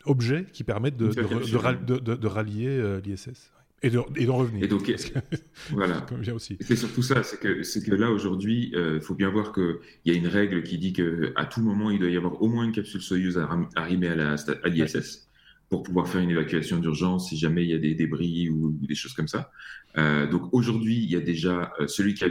objet 0.06 0.46
qui 0.54 0.64
permette 0.64 0.96
de, 0.96 1.08
de, 1.10 2.16
de 2.16 2.28
rallier 2.28 3.02
l'ISS. 3.04 3.52
Et 3.84 3.92
d'en 3.92 4.38
revenir. 4.38 4.64
Et 4.64 4.68
donc, 4.68 4.92
voilà. 5.70 6.04
C'est 6.62 6.76
surtout 6.76 7.04
ça, 7.04 7.22
c'est 7.22 7.40
que, 7.40 7.86
que 7.86 7.96
là 7.96 8.10
aujourd'hui, 8.10 8.70
il 8.72 8.78
euh, 8.78 9.02
faut 9.02 9.14
bien 9.14 9.30
voir 9.30 9.54
qu'il 9.54 9.78
y 10.06 10.12
a 10.12 10.14
une 10.14 10.28
règle 10.28 10.64
qui 10.64 10.80
dit 10.80 10.94
qu'à 10.94 11.46
tout 11.46 11.62
moment, 11.62 11.92
il 11.92 12.00
doit 12.00 12.10
y 12.10 12.18
avoir 12.18 12.42
au 12.42 12.48
moins 12.48 12.64
une 12.64 12.72
capsule 12.72 13.02
Soyuz 13.02 13.40
arrimée 13.76 14.08
à 14.08 14.70
l'ISS 14.70 15.28
pour 15.70 15.84
pouvoir 15.84 16.08
faire 16.08 16.22
une 16.22 16.32
évacuation 16.32 16.80
d'urgence 16.80 17.30
si 17.30 17.38
jamais 17.38 17.64
il 17.64 17.70
y 17.70 17.74
a 17.74 17.78
des 17.78 17.94
débris 17.94 18.50
ou, 18.50 18.76
des 18.82 18.96
choses 18.96 19.14
comme 19.14 19.28
ça. 19.28 19.52
Euh, 19.98 20.26
donc 20.26 20.52
aujourd'hui, 20.54 20.96
il 20.96 21.12
y 21.12 21.16
a 21.16 21.22
déjà 21.22 21.72
euh, 21.80 21.86
celui 21.86 22.16
qui 22.16 22.24
a 22.24 22.30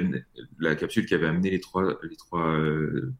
la 0.58 0.75
capsule 0.75 1.06
qui 1.06 1.14
avait 1.14 1.28
amené 1.28 1.50
les 1.50 1.60
trois, 1.60 1.96
les 2.02 2.16
trois 2.16 2.58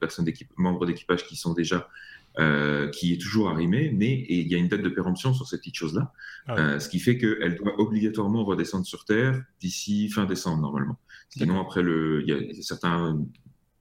personnes 0.01 0.27
membres 0.57 0.85
d'équipage 0.85 1.27
qui 1.27 1.37
sont 1.37 1.55
déjà 1.55 1.89
euh, 2.39 2.89
qui 2.89 3.15
est 3.15 3.21
toujours 3.21 3.49
arrimée, 3.49 3.91
mais 3.95 4.27
il 4.29 4.47
y 4.49 4.55
a 4.55 4.59
une 4.59 4.69
date 4.69 4.83
de 4.83 4.89
péremption 4.91 5.33
sur 5.33 5.47
cette 5.47 5.61
petite 5.61 5.77
chose-là, 5.77 6.13
ah 6.47 6.59
euh, 6.59 6.79
ce 6.79 6.89
qui 6.89 6.99
fait 6.99 7.17
qu'elle 7.17 7.57
doit 7.57 7.81
obligatoirement 7.81 8.45
redescendre 8.45 8.85
sur 8.85 9.05
Terre 9.05 9.43
d'ici 9.61 10.11
fin 10.11 10.27
décembre 10.27 10.61
normalement. 10.61 10.99
Sinon, 11.31 11.61
après, 11.61 11.83
le, 11.83 12.23
il 12.23 12.29
y 12.29 12.33
a 12.33 12.63
certains 12.63 13.25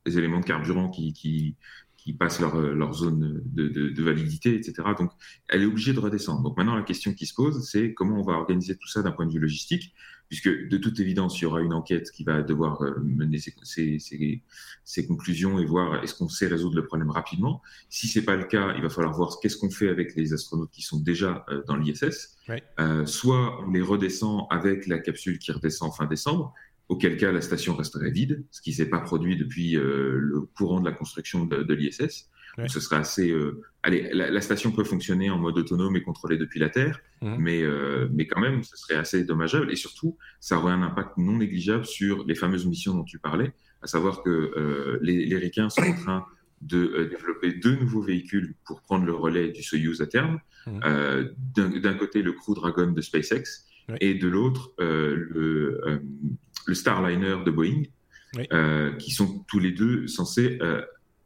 éléments 0.05 0.39
de 0.39 0.45
carburant 0.45 0.89
qui, 0.89 1.11
qui, 1.13 1.55
qui 1.97 2.13
passent 2.13 2.39
leur, 2.39 2.55
leur 2.57 2.93
zone 2.93 3.41
de, 3.45 3.67
de, 3.67 3.89
de, 3.89 4.03
validité, 4.03 4.55
etc. 4.55 4.87
Donc, 4.97 5.11
elle 5.49 5.63
est 5.63 5.65
obligée 5.65 5.93
de 5.93 5.99
redescendre. 5.99 6.41
Donc 6.41 6.55
maintenant, 6.55 6.75
la 6.75 6.83
question 6.83 7.13
qui 7.13 7.25
se 7.25 7.33
pose, 7.33 7.67
c'est 7.69 7.93
comment 7.93 8.19
on 8.19 8.23
va 8.23 8.33
organiser 8.33 8.77
tout 8.77 8.87
ça 8.87 9.01
d'un 9.01 9.11
point 9.11 9.25
de 9.25 9.33
vue 9.33 9.39
logistique 9.39 9.93
puisque 10.27 10.49
de 10.49 10.77
toute 10.77 10.99
évidence, 10.99 11.39
il 11.39 11.43
y 11.43 11.45
aura 11.45 11.61
une 11.61 11.73
enquête 11.73 12.11
qui 12.11 12.23
va 12.23 12.41
devoir 12.41 12.81
euh, 12.81 12.95
mener 13.03 13.37
ses, 13.39 15.05
conclusions 15.07 15.59
et 15.59 15.65
voir 15.65 16.03
est-ce 16.03 16.15
qu'on 16.15 16.29
sait 16.29 16.47
résoudre 16.47 16.75
le 16.75 16.85
problème 16.85 17.11
rapidement. 17.11 17.61
Si 17.89 18.07
c'est 18.07 18.23
pas 18.23 18.35
le 18.35 18.45
cas, 18.45 18.73
il 18.75 18.81
va 18.81 18.89
falloir 18.89 19.13
voir 19.13 19.39
qu'est-ce 19.41 19.57
qu'on 19.57 19.69
fait 19.69 19.89
avec 19.89 20.15
les 20.15 20.33
astronautes 20.33 20.71
qui 20.71 20.81
sont 20.81 20.99
déjà 20.99 21.45
euh, 21.49 21.63
dans 21.67 21.75
l'ISS. 21.75 22.37
Euh, 22.79 23.05
soit 23.05 23.63
on 23.65 23.71
les 23.71 23.81
redescend 23.81 24.47
avec 24.49 24.87
la 24.87 24.99
capsule 24.99 25.39
qui 25.39 25.51
redescend 25.51 25.93
fin 25.93 26.05
décembre, 26.05 26.53
auquel 26.89 27.17
cas 27.17 27.31
la 27.31 27.41
station 27.41 27.75
resterait 27.75 28.11
vide, 28.11 28.45
ce 28.51 28.61
qui 28.61 28.73
s'est 28.73 28.89
pas 28.89 28.99
produit 28.99 29.37
depuis 29.37 29.71
le 29.71 30.41
courant 30.55 30.79
de 30.79 30.85
la 30.85 30.91
construction 30.91 31.45
de 31.45 31.73
l'ISS 31.73 32.29
ce 32.67 32.79
serait 32.79 32.97
assez. 32.97 33.29
Euh, 33.29 33.61
allez, 33.83 34.09
la, 34.13 34.41
station 34.41 34.71
peut 34.71 34.83
fonctionner 34.83 35.29
en 35.29 35.37
mode 35.37 35.57
autonome 35.57 35.95
et 35.95 36.01
contrôlée 36.01 36.37
depuis 36.37 36.59
la 36.59 36.69
Terre, 36.69 36.99
mmh. 37.21 37.35
mais, 37.37 37.61
euh, 37.61 38.07
mais 38.13 38.27
quand 38.27 38.39
même, 38.39 38.63
ce 38.63 38.77
serait 38.77 38.95
assez 38.95 39.23
dommageable. 39.23 39.71
Et 39.71 39.75
surtout, 39.75 40.17
ça 40.39 40.57
aurait 40.57 40.73
un 40.73 40.81
impact 40.81 41.17
non 41.17 41.37
négligeable 41.37 41.85
sur 41.85 42.25
les 42.25 42.35
fameuses 42.35 42.65
missions 42.65 42.93
dont 42.93 43.03
tu 43.03 43.19
parlais, 43.19 43.53
à 43.81 43.87
savoir 43.87 44.23
que 44.23 44.29
euh, 44.29 44.99
les, 45.01 45.25
les 45.25 45.37
Ricains 45.37 45.69
sont 45.69 45.81
en 45.81 45.95
train 46.03 46.25
de 46.61 47.09
développer 47.11 47.53
deux 47.53 47.75
nouveaux 47.75 48.01
véhicules 48.01 48.55
pour 48.65 48.81
prendre 48.81 49.05
le 49.05 49.13
relais 49.13 49.49
du 49.49 49.61
Soyuz 49.61 50.01
à 50.01 50.07
terme. 50.07 50.39
Mmh. 50.65 50.79
D'un 51.55 51.93
côté, 51.93 52.23
le 52.23 52.31
Crew 52.31 52.55
Dragon 52.55 52.91
de 52.91 53.01
SpaceX, 53.01 53.65
et 54.01 54.15
de 54.15 54.27
l'autre, 54.27 54.73
le, 54.79 56.01
le 56.65 56.73
Starliner 56.73 57.37
de 57.45 57.51
Boeing. 57.51 57.83
qui 58.97 59.11
sont 59.11 59.43
tous 59.47 59.59
les 59.59 59.73
deux 59.73 60.07
censés 60.07 60.57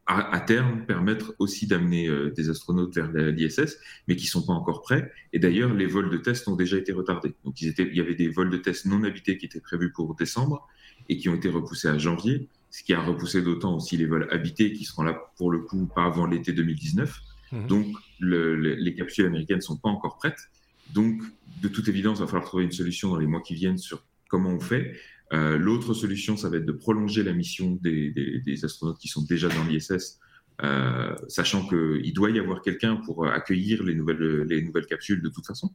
à, 0.10 0.40
terme 0.40 0.86
permettre 0.88 1.36
aussi 1.38 1.68
d'amener 1.68 2.08
euh, 2.08 2.32
des 2.32 2.50
astronautes 2.50 2.96
vers 2.96 3.12
l'ISS, 3.12 3.78
mais 4.08 4.16
qui 4.16 4.26
sont 4.26 4.42
pas 4.42 4.54
encore 4.54 4.82
prêts. 4.82 5.12
Et 5.34 5.40
d'ailleurs, 5.40 5.72
les 5.72 5.86
vols 5.86 6.10
de 6.10 6.18
test 6.18 6.48
ont 6.48 6.56
déjà 6.56 6.78
été 6.78 6.92
retardés. 6.92 7.36
Donc, 7.46 7.62
ils 7.62 7.68
étaient, 7.68 7.88
il 7.88 7.96
y 7.96 8.02
avait 8.02 8.16
des 8.16 8.28
vols 8.28 8.50
de 8.50 8.58
test 8.58 8.86
non 8.86 9.04
habités 9.04 9.38
qui 9.38 9.46
étaient 9.46 9.60
prévus 9.60 9.92
pour 9.92 10.16
décembre 10.16 10.68
et 11.10 11.18
qui 11.18 11.30
ont 11.30 11.36
été 11.36 11.48
repoussés 11.48 11.90
à 11.90 11.98
janvier, 12.00 12.48
ce 12.72 12.82
qui 12.82 12.94
a 12.94 13.02
repoussé 13.02 13.44
d'autant 13.44 13.76
aussi 13.76 13.98
les 13.98 14.08
vols 14.08 14.28
habités 14.32 14.74
qui 14.74 14.84
seront 14.84 15.04
là 15.04 15.32
pour 15.38 15.52
le 15.52 15.60
coup 15.60 15.86
pas 15.86 16.06
avant 16.06 16.26
l'été 16.26 16.54
2019. 16.54 17.22
Mmh. 17.52 17.68
Donc, 17.68 17.96
le, 18.20 18.56
les 18.56 18.96
capsules 18.96 19.28
américaines 19.28 19.62
sont 19.62 19.78
pas 19.78 19.90
encore 19.90 20.18
prêtes. 20.18 20.50
Donc, 20.92 21.22
de 21.62 21.68
toute 21.68 21.88
évidence, 21.88 22.18
il 22.18 22.22
va 22.22 22.28
falloir 22.28 22.46
trouver 22.46 22.64
une 22.64 22.72
solution 22.72 23.10
dans 23.10 23.18
les 23.18 23.28
mois 23.28 23.42
qui 23.42 23.54
viennent 23.54 23.78
sur 23.78 24.04
comment 24.28 24.50
on 24.50 24.60
fait. 24.60 24.96
Euh, 25.32 25.58
l'autre 25.58 25.94
solution, 25.94 26.38
ça 26.38 26.50
va 26.50 26.58
être 26.58 26.66
de 26.66 26.72
prolonger 26.72 27.24
la 27.24 27.34
mission 27.34 27.78
des, 27.82 28.12
des, 28.12 28.66
astronautes 28.66 28.98
qui 28.98 29.08
sont 29.08 29.24
déjà 29.24 29.48
dans 29.48 29.64
l'ISS, 29.66 30.20
euh, 30.64 31.16
sachant 31.28 31.68
qu'il 31.68 32.14
doit 32.14 32.32
y 32.32 32.40
avoir 32.40 32.62
quelqu'un 32.62 32.96
pour 32.96 33.28
accueillir 33.28 33.84
les 33.84 33.94
nouvelles, 33.94 34.44
les 34.44 34.62
nouvelles 34.62 34.88
capsules 34.88 35.22
de 35.22 35.30
toute 35.30 35.46
façon. 35.46 35.72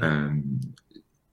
Euh, 0.00 0.30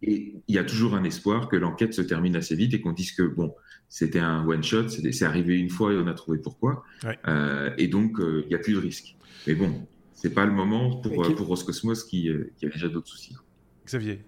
et 0.02 0.36
il 0.48 0.56
y 0.56 0.58
a 0.60 0.64
toujours 0.64 0.96
un 0.96 1.04
espoir 1.04 1.50
que 1.50 1.56
l'enquête 1.56 1.94
se 1.94 2.02
termine 2.02 2.36
assez 2.36 2.56
vite 2.56 2.74
et 2.74 2.82
qu'on 2.82 2.94
dise 2.94 3.12
que 3.12 3.24
bon, 3.24 3.54
c'était 3.90 4.20
un 4.20 4.48
one 4.48 4.64
shot, 4.64 4.90
c'est 4.90 5.26
arrivé 5.26 5.58
une 5.58 5.70
fois 5.70 5.92
et 5.92 5.98
on 5.98 6.08
a 6.08 6.14
trouvé 6.14 6.38
pourquoi. 6.38 6.84
Euh, 7.28 7.72
et 7.78 7.88
donc 7.88 8.18
il 8.20 8.48
n'y 8.48 8.56
a 8.56 8.60
plus 8.60 8.74
de 8.74 8.80
risque. 8.80 9.18
Mais 9.46 9.56
bon, 9.56 9.88
c'est 10.14 10.34
pas 10.34 10.46
le 10.46 10.54
moment 10.54 10.98
pour, 10.98 11.36
pour 11.36 11.48
Roscosmos 11.48 12.04
qui, 12.04 12.30
qui 12.58 12.66
a 12.66 12.70
déjà 12.70 12.88
d'autres 12.90 13.08
soucis. 13.08 13.36
Xavier 13.86 14.22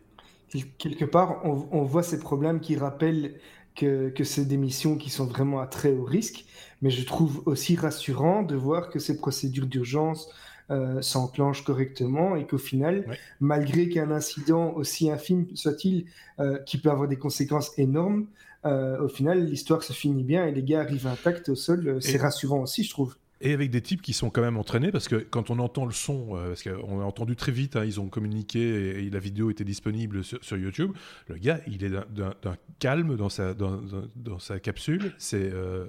quelque 0.77 1.06
part, 1.06 1.41
on, 1.46 1.84
voit 1.84 2.03
ces 2.03 2.20
problèmes 2.20 2.60
qui 2.60 2.75
rappellent 2.75 3.36
que, 3.75 4.10
que 4.10 4.24
c'est 4.24 4.46
des 4.46 4.58
missions 4.58 4.98
qui 4.98 5.10
sont 5.10 5.25
vraiment 5.25 5.60
à 5.60 5.68
très 5.68 5.91
haut 5.91 6.03
risque, 6.03 6.46
mais 6.82 6.89
je 6.89 7.06
trouve 7.06 7.44
aussi 7.46 7.75
rassurant 7.75 8.44
de 8.44 8.56
voir 8.56 8.89
que 8.89 9.00
ces 9.00 9.18
procédures 9.18 9.68
d'urgence 9.68 10.29
euh, 10.72 11.01
s'enclenchent 11.01 11.63
correctement 11.63 12.36
et 12.36 12.46
qu'au 12.46 12.60
final, 12.60 13.18
malgré 13.39 13.89
qu'un 13.89 14.12
incident 14.12 14.72
aussi 14.75 15.10
infime 15.10 15.48
soit-il, 15.56 16.06
euh, 16.39 16.60
qui 16.60 16.77
peut 16.77 16.91
avoir 16.91 17.08
des 17.08 17.18
conséquences 17.18 17.72
énormes, 17.79 18.27
euh, 18.65 19.03
au 19.03 19.08
final, 19.08 19.46
l'histoire 19.46 19.82
se 19.82 19.94
finit 19.94 20.24
bien 20.24 20.46
et 20.46 20.51
les 20.51 20.62
gars 20.62 20.82
arrivent 20.82 21.08
intacts 21.08 21.50
au 21.50 21.56
sol. 21.56 21.98
C'est 22.01 22.18
rassurant 22.18 22.62
aussi, 22.62 22.84
je 22.84 22.91
trouve. 22.91 23.15
Et 23.41 23.53
avec 23.53 23.72
des 23.72 23.81
types 23.81 24.01
qui 24.01 24.12
sont 24.12 24.29
quand 24.29 24.41
même 24.41 24.58
entraînés, 24.58 24.91
parce 24.91 25.08
que 25.08 25.15
quand 25.15 25.50
on 25.50 25.60
entend 25.60 25.86
le 25.86 25.93
son, 25.93 26.36
euh, 26.36 26.50
parce 26.50 26.63
qu'on 26.63 27.00
a 27.00 27.03
entendu 27.03 27.38
très 27.38 27.53
vite, 27.53 27.77
hein, 27.77 27.86
ils 27.86 28.00
ont 28.00 28.10
communiqué 28.10 29.05
et, 29.05 29.10
la 29.10 29.19
vidéo 29.19 29.50
était 29.50 29.63
disponible 29.63 30.24
sur, 30.24 30.58
YouTube, 30.58 30.91
le 31.27 31.36
gars, 31.38 31.62
il 31.65 31.84
est 31.84 31.89
d'un 31.89 32.58
calme 32.79 33.15
dans 33.15 33.29
sa, 33.29 33.53
dans, 33.53 33.81
dans, 34.15 34.39
sa 34.39 34.60
capsule. 34.60 35.13
C'est, 35.17 35.51
euh, 35.51 35.86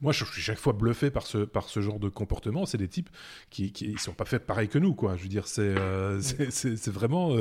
moi, 0.00 0.12
je 0.12 0.24
suis 0.24 0.42
chaque 0.42 0.58
fois 0.58 0.74
bluffé 0.74 1.10
par 1.10 1.26
ce, 1.26 1.38
par 1.38 1.68
ce 1.68 1.80
genre 1.80 1.98
de 1.98 2.08
comportement. 2.08 2.66
C'est 2.66 2.78
des 2.78 2.88
types 2.88 3.10
qui, 3.50 3.72
ils 3.80 3.98
sont 3.98 4.12
pas 4.12 4.24
faits 4.24 4.46
pareil 4.46 4.68
que 4.68 4.78
nous, 4.78 4.94
quoi. 4.94 5.16
Je 5.16 5.22
veux 5.22 5.28
dire, 5.28 5.48
c'est, 5.48 5.62
euh, 5.62 6.20
c'est, 6.20 6.88
vraiment, 6.88 7.34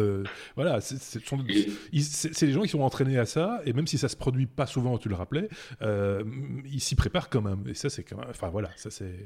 voilà, 0.55 0.81
c'est, 0.81 0.97
c'est, 0.97 2.45
les 2.45 2.51
gens 2.51 2.63
qui 2.63 2.69
sont 2.69 2.81
entraînés 2.81 3.19
à 3.19 3.25
ça, 3.25 3.61
et 3.65 3.73
même 3.73 3.85
si 3.85 3.97
ça 3.97 4.09
se 4.09 4.15
produit 4.15 4.47
pas 4.47 4.65
souvent, 4.65 4.97
tu 4.97 5.09
le 5.09 5.15
rappelais, 5.15 5.49
ils 5.81 6.81
s'y 6.81 6.95
préparent 6.95 7.29
quand 7.29 7.41
même. 7.41 7.63
Et 7.67 7.73
ça, 7.73 7.89
c'est 7.89 8.03
quand 8.03 8.17
même, 8.17 8.29
enfin 8.29 8.49
voilà, 8.49 8.71
ça 8.75 8.89
c'est 8.89 9.24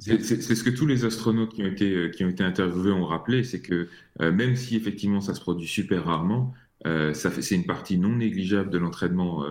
c'est 0.00 0.54
ce 0.54 0.64
que 0.64 0.70
tous 0.70 0.86
les 0.86 1.04
astronautes 1.04 1.54
qui 1.54 1.62
ont 1.62 1.66
été, 1.66 1.94
euh, 1.94 2.08
qui 2.08 2.24
ont 2.24 2.28
été 2.28 2.42
interviewés 2.42 2.90
ont 2.90 3.06
rappelé, 3.06 3.44
c'est 3.44 3.60
que 3.60 3.88
euh, 4.20 4.32
même 4.32 4.56
si 4.56 4.76
effectivement 4.76 5.20
ça 5.20 5.34
se 5.34 5.40
produit 5.40 5.68
super 5.68 6.06
rarement, 6.06 6.52
euh, 6.86 7.14
c'est 7.14 7.54
une 7.54 7.64
partie 7.64 7.96
non 7.96 8.16
négligeable 8.16 8.68
de 8.70 8.76
l'entraînement 8.76 9.46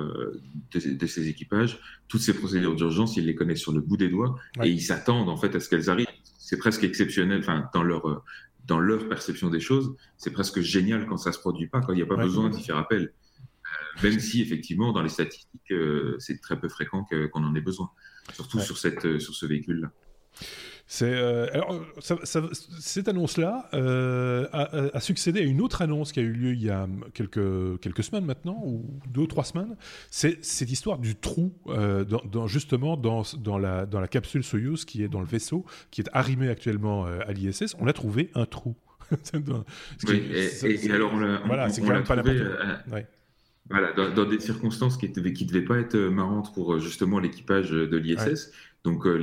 de, 0.71 1.07
ces 1.07 1.29
équipages. 1.29 1.79
Toutes 2.07 2.21
ces 2.21 2.33
procédures 2.33 2.75
d'urgence, 2.75 3.17
ils 3.17 3.25
les 3.25 3.33
connaissent 3.33 3.62
sur 3.62 3.71
le 3.71 3.81
bout 3.81 3.97
des 3.97 4.09
doigts 4.09 4.35
et 4.62 4.69
ils 4.69 4.81
s'attendent 4.81 5.29
en 5.29 5.38
fait 5.38 5.55
à 5.55 5.59
ce 5.59 5.67
qu'elles 5.67 5.89
arrivent. 5.89 6.05
C'est 6.38 6.57
presque 6.57 6.83
exceptionnel, 6.83 7.39
enfin 7.39 7.69
dans 7.73 7.81
leur 7.81 8.23
dans 8.67 8.79
leur 8.79 9.09
perception 9.09 9.50
des 9.50 9.59
choses, 9.59 9.95
c'est 10.17 10.31
presque 10.31 10.62
génial 10.62 11.05
quand 11.07 11.17
ça 11.17 11.31
se 11.31 11.39
produit 11.39 11.67
pas, 11.67 11.81
quand 11.81 11.91
il 11.91 11.97
n'y 11.97 12.01
a 12.01 12.05
pas 12.05 12.17
besoin 12.17 12.50
d'y 12.50 12.63
faire 12.63 12.77
appel. 12.77 13.13
même 14.03 14.19
si 14.19 14.41
effectivement 14.41 14.91
dans 14.93 15.01
les 15.01 15.09
statistiques, 15.09 15.73
c'est 16.19 16.39
très 16.39 16.59
peu 16.59 16.69
fréquent 16.69 17.03
qu'on 17.31 17.43
en 17.43 17.55
ait 17.55 17.62
besoin, 17.62 17.89
surtout 18.34 18.60
sur 18.60 18.77
cette 18.77 19.20
sur 19.20 19.34
ce 19.34 19.46
véhicule-là. 19.46 19.92
C'est 20.86 21.13
euh, 21.13 21.48
alors 21.53 21.82
cette 22.03 23.08
annonce-là 23.08 23.70
euh, 23.74 24.48
a, 24.51 25.00
succédé 25.00 25.39
à 25.39 25.44
une 25.44 25.62
autre 25.62 25.82
annonce 25.82 26.12
qui 26.12 26.20
a 26.20 26.24
eu 26.24 26.32
lieu 26.32 26.53
il 26.53 26.62
y 26.62 26.70
a 26.70 26.88
quelques 27.13 27.80
quelques 27.80 28.03
semaines 28.03 28.25
maintenant 28.25 28.62
ou 28.65 29.00
deux 29.08 29.22
ou 29.22 29.27
trois 29.27 29.46
semaines. 29.46 29.75
C'est 30.12 30.44
cette 30.44 30.72
histoire 30.72 31.00
du 31.00 31.15
trou 31.15 31.53
euh, 31.68 32.03
dans, 32.03 32.48
justement 32.48 32.98
dans, 32.98 33.24
dans 33.39 33.58
la 33.58 33.86
dans 33.86 34.01
la 34.01 34.08
capsule 34.08 34.44
Soyuz 34.44 34.84
qui 34.84 35.03
est 35.03 35.08
dans 35.08 35.22
le 35.22 35.25
vaisseau 35.25 35.65
qui 35.89 36.01
est 36.01 36.10
arrimé 36.12 36.50
actuellement 36.50 37.06
à 37.06 37.32
l'ISS. 37.32 37.75
On 37.80 37.88
a 37.88 37.94
trouvé 37.94 38.30
un 38.36 38.46
trou. 38.46 38.75
oui, 40.08 40.32
et, 40.34 40.92
alors 40.92 41.13
on 41.13 41.48
voilà, 41.48 41.70
c'est 41.70 41.82
quand 41.82 41.89
même 41.89 42.03
pas 42.03 42.18
trouvé, 42.18 42.42
Voilà, 43.70 43.93
dans, 43.93 44.25
des 44.25 44.39
circonstances 44.39 44.98
qui 44.98 45.08
ne 45.10 45.29
qui 45.29 45.46
devaient 45.46 45.63
pas 45.63 45.79
être 45.79 45.98
marrantes 45.98 46.53
pour 46.53 46.79
justement 46.79 47.20
l'équipage 47.20 47.72
de 47.72 47.98
l'ISS 47.98 48.51
donc 48.84 49.05
euh, 49.05 49.17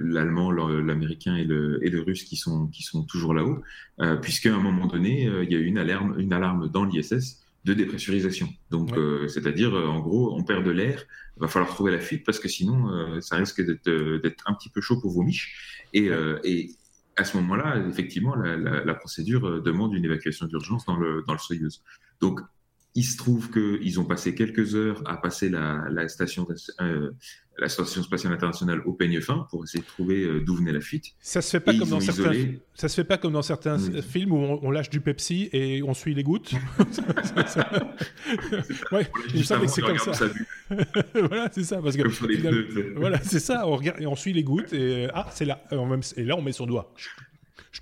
l'allemand, 0.00 0.50
l'américain 0.50 1.36
et 1.36 1.44
le, 1.44 1.84
et 1.84 1.90
le 1.90 2.00
russe 2.00 2.24
qui 2.24 2.36
sont, 2.36 2.66
qui 2.68 2.82
sont 2.82 3.04
toujours 3.04 3.34
là-haut, 3.34 3.62
euh, 4.00 4.16
puisqu'à 4.16 4.52
un 4.52 4.58
moment 4.58 4.86
donné, 4.86 5.28
euh, 5.28 5.44
il 5.44 5.52
y 5.52 5.54
a 5.54 5.58
eu 5.58 5.64
une 5.64 5.78
alarme, 5.78 6.18
une 6.18 6.32
alarme 6.32 6.68
dans 6.68 6.84
l'ISS 6.84 7.40
de 7.64 7.74
dépressurisation. 7.74 8.48
Donc, 8.72 8.90
c'est-à-dire, 9.28 9.72
en 9.72 10.00
gros, 10.00 10.34
on 10.36 10.42
perd 10.42 10.64
de 10.64 10.72
l'air, 10.72 11.04
il 11.36 11.42
va 11.42 11.46
falloir 11.46 11.72
trouver 11.72 11.92
la 11.92 12.00
fuite 12.00 12.26
parce 12.26 12.40
que 12.40 12.48
sinon, 12.48 13.20
ça 13.20 13.36
risque 13.36 13.64
d'être 13.64 14.42
un 14.46 14.54
petit 14.54 14.68
peu 14.68 14.80
chaud 14.80 15.00
pour 15.00 15.12
vos 15.12 15.22
miches. 15.22 15.86
Et, 15.94 16.10
et 16.42 16.70
à 17.16 17.22
ce 17.22 17.36
moment-là, 17.36 17.80
effectivement, 17.88 18.34
la, 18.34 18.56
la, 18.56 18.94
procédure 18.94 19.62
demande 19.62 19.94
une 19.94 20.04
évacuation 20.04 20.46
d'urgence 20.46 20.84
dans 20.86 20.96
le, 20.96 21.22
dans 21.24 21.34
le 21.34 21.38
Soyuz. 21.38 21.84
Donc, 22.20 22.40
il 22.94 23.04
se 23.04 23.16
trouve 23.16 23.50
qu'ils 23.50 23.98
ont 24.00 24.04
passé 24.04 24.34
quelques 24.34 24.74
heures 24.74 25.02
à 25.06 25.16
passer 25.16 25.48
la, 25.48 25.86
la 25.90 26.08
station, 26.08 26.46
euh, 26.80 27.10
la 27.58 27.68
station 27.68 28.02
spatiale 28.02 28.34
internationale 28.34 28.82
au 28.84 28.92
peigne 28.92 29.20
fin 29.20 29.46
pour 29.50 29.64
essayer 29.64 29.82
de 29.82 29.86
trouver 29.86 30.24
euh, 30.24 30.44
d'où 30.44 30.56
venait 30.56 30.72
la 30.72 30.80
fuite. 30.80 31.06
Ça 31.20 31.40
se 31.40 31.50
fait 31.50 31.60
pas 31.60 31.72
comme 31.74 31.88
dans 31.88 32.00
certains. 32.00 32.32
Ça 32.74 32.88
se 32.88 32.94
fait 32.94 33.04
pas 33.04 33.16
comme 33.16 33.32
dans 33.32 33.42
certains 33.42 33.78
films 34.02 34.32
où 34.32 34.58
on, 34.62 34.70
lâche 34.70 34.90
du 34.90 35.00
Pepsi 35.00 35.48
et 35.52 35.82
on 35.82 35.94
suit 35.94 36.12
les 36.14 36.22
gouttes. 36.22 36.50
c'est 36.90 37.06
comme 39.82 39.98
ça. 39.98 40.26
voilà, 41.14 41.48
c'est 41.50 41.64
ça 41.64 41.80
parce 41.80 41.96
que 41.96 42.98
voilà, 42.98 43.22
c'est 43.22 43.40
ça. 43.40 43.66
On 43.66 43.76
regarde 43.76 44.02
et 44.02 44.06
on 44.06 44.16
suit 44.16 44.34
les 44.34 44.44
gouttes 44.44 44.74
et 44.74 45.08
ah, 45.14 45.28
c'est 45.32 45.46
là. 45.46 45.64
Et 46.16 46.24
là, 46.24 46.36
on 46.36 46.42
met 46.42 46.52
son 46.52 46.66
doigt. 46.66 46.92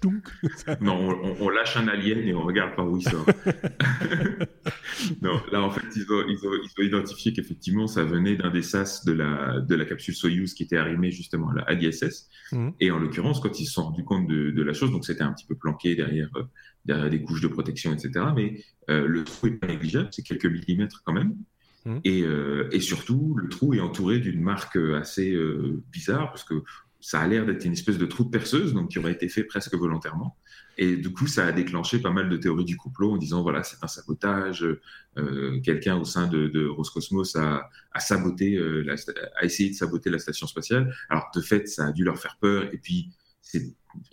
non, 0.80 1.36
on, 1.40 1.48
lâche 1.48 1.76
un 1.76 1.88
alien 1.88 2.18
et 2.20 2.34
on 2.34 2.42
regarde 2.42 2.74
par 2.74 2.90
où 2.90 2.96
il 2.96 3.02
sort. 3.02 3.26
non, 5.22 5.40
là, 5.52 5.62
en 5.62 5.70
fait, 5.70 5.86
ils 5.94 6.10
ont, 6.10 6.24
ils 6.28 6.46
ont, 6.46 6.82
identifié 6.82 7.32
qu'effectivement, 7.32 7.86
ça 7.86 8.04
venait 8.04 8.36
d'un 8.36 8.50
des 8.50 8.62
sas 8.62 9.04
de 9.04 9.12
la, 9.12 9.60
de 9.60 9.74
la 9.74 9.84
capsule 9.84 10.14
Soyuz 10.14 10.54
qui 10.54 10.62
était 10.62 10.76
arrimée 10.76 11.10
justement 11.10 11.50
à 11.66 11.74
l'ISS. 11.74 12.28
Mhm. 12.52 12.72
Et 12.80 12.90
en 12.90 12.98
l'occurrence, 12.98 13.40
quand 13.40 13.60
ils 13.60 13.66
se 13.66 13.72
sont 13.72 13.84
rendus 13.84 14.04
compte 14.04 14.26
de, 14.26 14.62
la 14.62 14.72
chose, 14.72 14.90
donc 14.90 15.04
c'était 15.04 15.22
un 15.22 15.32
petit 15.32 15.46
peu 15.46 15.54
planqué 15.54 15.94
derrière, 15.94 16.30
euh, 16.36 16.44
derrière 16.84 17.10
des 17.10 17.22
couches 17.22 17.40
de 17.40 17.48
protection, 17.48 17.92
etc. 17.92 18.26
Mais 18.34 18.62
euh, 18.88 19.06
le 19.06 19.24
trou 19.24 19.48
est 19.48 19.52
pas 19.52 19.66
négligeable, 19.66 20.08
c'est 20.12 20.22
quelques 20.22 20.46
millimètres 20.46 21.02
quand 21.04 21.12
même. 21.12 21.36
Mhm. 21.84 22.00
Et, 22.04 22.22
euh, 22.22 22.68
et, 22.72 22.80
surtout, 22.80 23.34
le 23.36 23.48
trou 23.48 23.74
est 23.74 23.80
entouré 23.80 24.18
d'une 24.18 24.40
marque 24.40 24.76
assez 24.76 25.36
bizarre, 25.90 26.30
parce 26.30 26.44
que 26.44 26.62
ça 27.00 27.20
a 27.20 27.26
l'air 27.26 27.46
d'être 27.46 27.64
une 27.64 27.72
espèce 27.72 27.98
de 27.98 28.06
trou 28.06 28.24
de 28.24 28.30
perceuse, 28.30 28.74
donc 28.74 28.90
qui 28.90 28.98
aurait 28.98 29.12
été 29.12 29.28
fait 29.28 29.44
presque 29.44 29.74
volontairement. 29.74 30.36
Et 30.78 30.96
du 30.96 31.12
coup, 31.12 31.26
ça 31.26 31.46
a 31.46 31.52
déclenché 31.52 31.98
pas 31.98 32.10
mal 32.10 32.28
de 32.28 32.36
théories 32.36 32.64
du 32.64 32.76
complot 32.76 33.12
en 33.12 33.16
disant 33.16 33.42
voilà, 33.42 33.62
c'est 33.62 33.76
un 33.82 33.86
sabotage. 33.86 34.66
Euh, 35.18 35.60
quelqu'un 35.60 35.96
au 35.96 36.04
sein 36.04 36.26
de, 36.26 36.66
Roscosmos 36.68 37.36
a, 37.36 37.68
saboté, 37.98 38.56
euh, 38.56 38.86
a 39.36 39.44
essayé 39.44 39.70
de 39.70 39.74
saboter 39.74 40.10
la 40.10 40.18
station 40.18 40.46
spatiale. 40.46 40.94
Alors 41.08 41.30
de 41.34 41.40
fait, 41.40 41.68
ça 41.68 41.86
a 41.86 41.92
dû 41.92 42.04
leur 42.04 42.18
faire 42.18 42.38
peur. 42.40 42.64
Et 42.72 42.78
puis, 42.78 43.10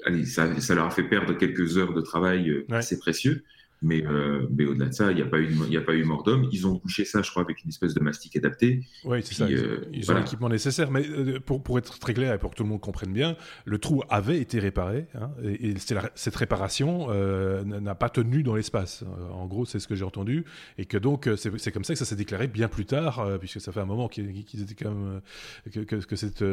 allez, 0.05 0.25
ça, 0.25 0.59
ça, 0.59 0.75
leur 0.75 0.87
a 0.87 0.91
fait 0.91 1.03
perdre 1.03 1.33
quelques 1.37 1.77
heures 1.77 1.93
de 1.93 2.01
travail 2.01 2.49
euh, 2.49 2.65
assez 2.71 2.99
précieux. 2.99 3.43
Mais, 3.81 4.03
euh, 4.05 4.47
mais 4.49 4.65
au-delà 4.65 4.87
de 4.87 4.93
ça, 4.93 5.11
il 5.11 5.15
n'y 5.15 5.21
a, 5.21 5.25
pas 5.25 5.37
eu, 5.37 5.77
a 5.77 5.81
pas 5.81 5.93
eu 5.93 6.03
mort 6.03 6.23
d'homme. 6.23 6.47
Ils 6.51 6.65
ont 6.65 6.73
bouché 6.73 7.05
ça, 7.05 7.21
je 7.21 7.29
crois, 7.29 7.43
avec 7.43 7.63
une 7.63 7.69
espèce 7.69 7.93
de 7.93 7.99
mastic 7.99 8.35
adapté. 8.35 8.81
Oui, 9.03 9.19
c'est 9.23 9.35
ça. 9.35 9.47
Ils, 9.47 9.57
euh, 9.57 10.11
ont 10.11 10.15
l'équipement 10.15 10.49
nécessaire. 10.49 10.89
Mais 10.89 11.07
euh, 11.07 11.39
pour, 11.39 11.61
pour, 11.61 11.77
être 11.77 11.99
très 11.99 12.13
clair 12.13 12.33
et 12.33 12.39
pour 12.39 12.51
que 12.51 12.55
tout 12.55 12.63
le 12.63 12.69
monde 12.69 12.81
comprenne 12.81 13.13
bien, 13.13 13.37
le 13.65 13.77
trou 13.77 14.01
avait 14.09 14.39
été 14.39 14.59
réparé. 14.59 15.05
Hein, 15.13 15.29
et, 15.43 15.75
cette 16.15 16.35
réparation 16.35 17.07
n'a 17.63 17.95
pas 17.95 18.09
tenu 18.09 18.43
dans 18.43 18.55
l'espace. 18.55 19.03
En 19.31 19.45
gros, 19.45 19.65
c'est 19.65 19.79
ce 19.79 19.87
que 19.87 19.95
j'ai 19.95 20.05
entendu. 20.05 20.45
Et 20.77 20.85
que 20.85 20.97
donc, 20.97 21.29
c'est 21.37 21.71
comme 21.71 21.83
ça 21.83 21.93
que 21.93 21.99
ça 21.99 22.05
s'est 22.05 22.15
déclaré 22.15 22.47
bien 22.47 22.67
plus 22.67 22.85
tard, 22.85 23.37
puisque 23.39 23.61
ça 23.61 23.71
fait 23.71 23.79
un 23.79 23.85
moment 23.85 24.07
qu'ils 24.07 24.61
étaient 24.61 24.75
quand 24.75 24.91
même, 24.91 25.21
que, 25.71 25.79
que, 25.81 26.15
cette 26.15 26.43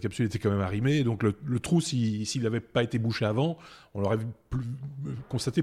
capsule 0.00 0.26
était 0.26 0.38
quand 0.38 0.50
même 0.50 0.60
arrimée. 0.60 1.02
Donc, 1.02 1.22
le, 1.22 1.34
le 1.44 1.60
trou, 1.60 1.80
s'il 1.80 2.42
n'avait 2.42 2.60
pas 2.60 2.82
été 2.82 2.98
bouché 2.98 3.24
avant, 3.24 3.58
on 3.94 4.00
l'aurait 4.00 4.18
constaté 4.18 4.43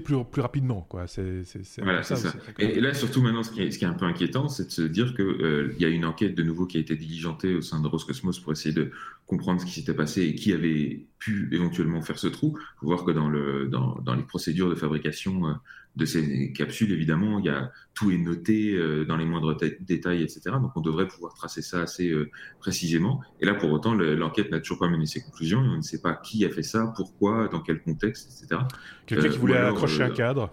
plus, 0.00 0.24
plus 0.24 0.40
rapidement. 0.40 0.86
Quoi. 0.88 1.06
C'est, 1.06 1.42
voilà, 1.78 2.02
ça. 2.02 2.16
ça. 2.16 2.32
Et, 2.58 2.80
là, 2.80 2.94
surtout 2.94 3.22
maintenant, 3.22 3.42
ce 3.42 3.50
qui 3.50 3.62
est, 3.62 3.70
ce 3.70 3.78
qui 3.78 3.84
est 3.84 3.88
un 3.88 3.94
peu 3.94 4.04
inquiétant, 4.04 4.48
c'est 4.48 4.66
de 4.66 4.70
se 4.70 4.82
dire 4.82 5.14
qu'il 5.14 5.24
euh, 5.24 5.74
y 5.78 5.84
a 5.84 5.88
une 5.88 6.04
enquête 6.04 6.34
de 6.34 6.42
nouveau 6.42 6.66
qui 6.66 6.76
a 6.76 6.80
été 6.80 6.96
diligentée 6.96 7.54
au 7.54 7.62
sein 7.62 7.80
de 7.80 7.88
Roscosmos 7.88 8.38
pour 8.40 8.52
essayer 8.52 8.74
de 8.74 8.90
comprendre 9.26 9.60
ce 9.60 9.66
qui 9.66 9.72
s'était 9.72 9.94
passé 9.94 10.22
et 10.22 10.34
qui 10.34 10.52
avait 10.52 11.06
pu 11.18 11.48
éventuellement 11.52 12.02
faire 12.02 12.18
ce 12.18 12.28
trou. 12.28 12.56
Il 12.58 12.80
faut 12.80 12.86
voir 12.86 13.04
que 13.04 13.12
dans, 13.12 13.28
le, 13.28 13.68
dans, 13.68 13.98
dans 14.02 14.14
les 14.14 14.24
procédures 14.24 14.68
de 14.68 14.74
fabrication 14.74 15.48
euh, 15.48 15.52
de 15.96 16.04
ces 16.06 16.52
capsules, 16.52 16.90
évidemment, 16.92 17.38
il 17.38 17.46
y 17.46 17.48
a, 17.48 17.70
tout 17.94 18.10
est 18.10 18.18
noté 18.18 18.74
euh, 18.74 19.04
dans 19.04 19.16
les 19.16 19.26
moindres 19.26 19.56
détails, 19.80 20.22
etc. 20.22 20.40
Donc 20.60 20.72
on 20.74 20.80
devrait 20.80 21.06
pouvoir 21.06 21.34
tracer 21.34 21.60
ça 21.60 21.82
assez 21.82 22.08
euh, 22.08 22.30
précisément. 22.60 23.20
Et 23.40 23.46
là, 23.46 23.54
pour 23.54 23.70
autant, 23.70 23.94
l'enquête 23.94 24.50
n'a 24.50 24.60
toujours 24.60 24.78
pas 24.78 24.88
mené 24.88 25.06
ses 25.06 25.22
conclusions. 25.22 25.58
on 25.58 25.76
ne 25.76 25.82
sait 25.82 26.00
pas 26.00 26.14
qui 26.14 26.44
a 26.44 26.50
fait 26.50 26.62
ça, 26.62 26.92
pourquoi, 26.96 27.48
dans 27.48 27.60
quel 27.60 27.82
contexte, 27.82 28.42
etc. 28.42 28.62
Quelqu'un 29.06 29.28
qui 29.28 29.38
voulait 29.38 29.58
accrocher 29.58 30.02
un 30.02 30.10
cadre 30.10 30.50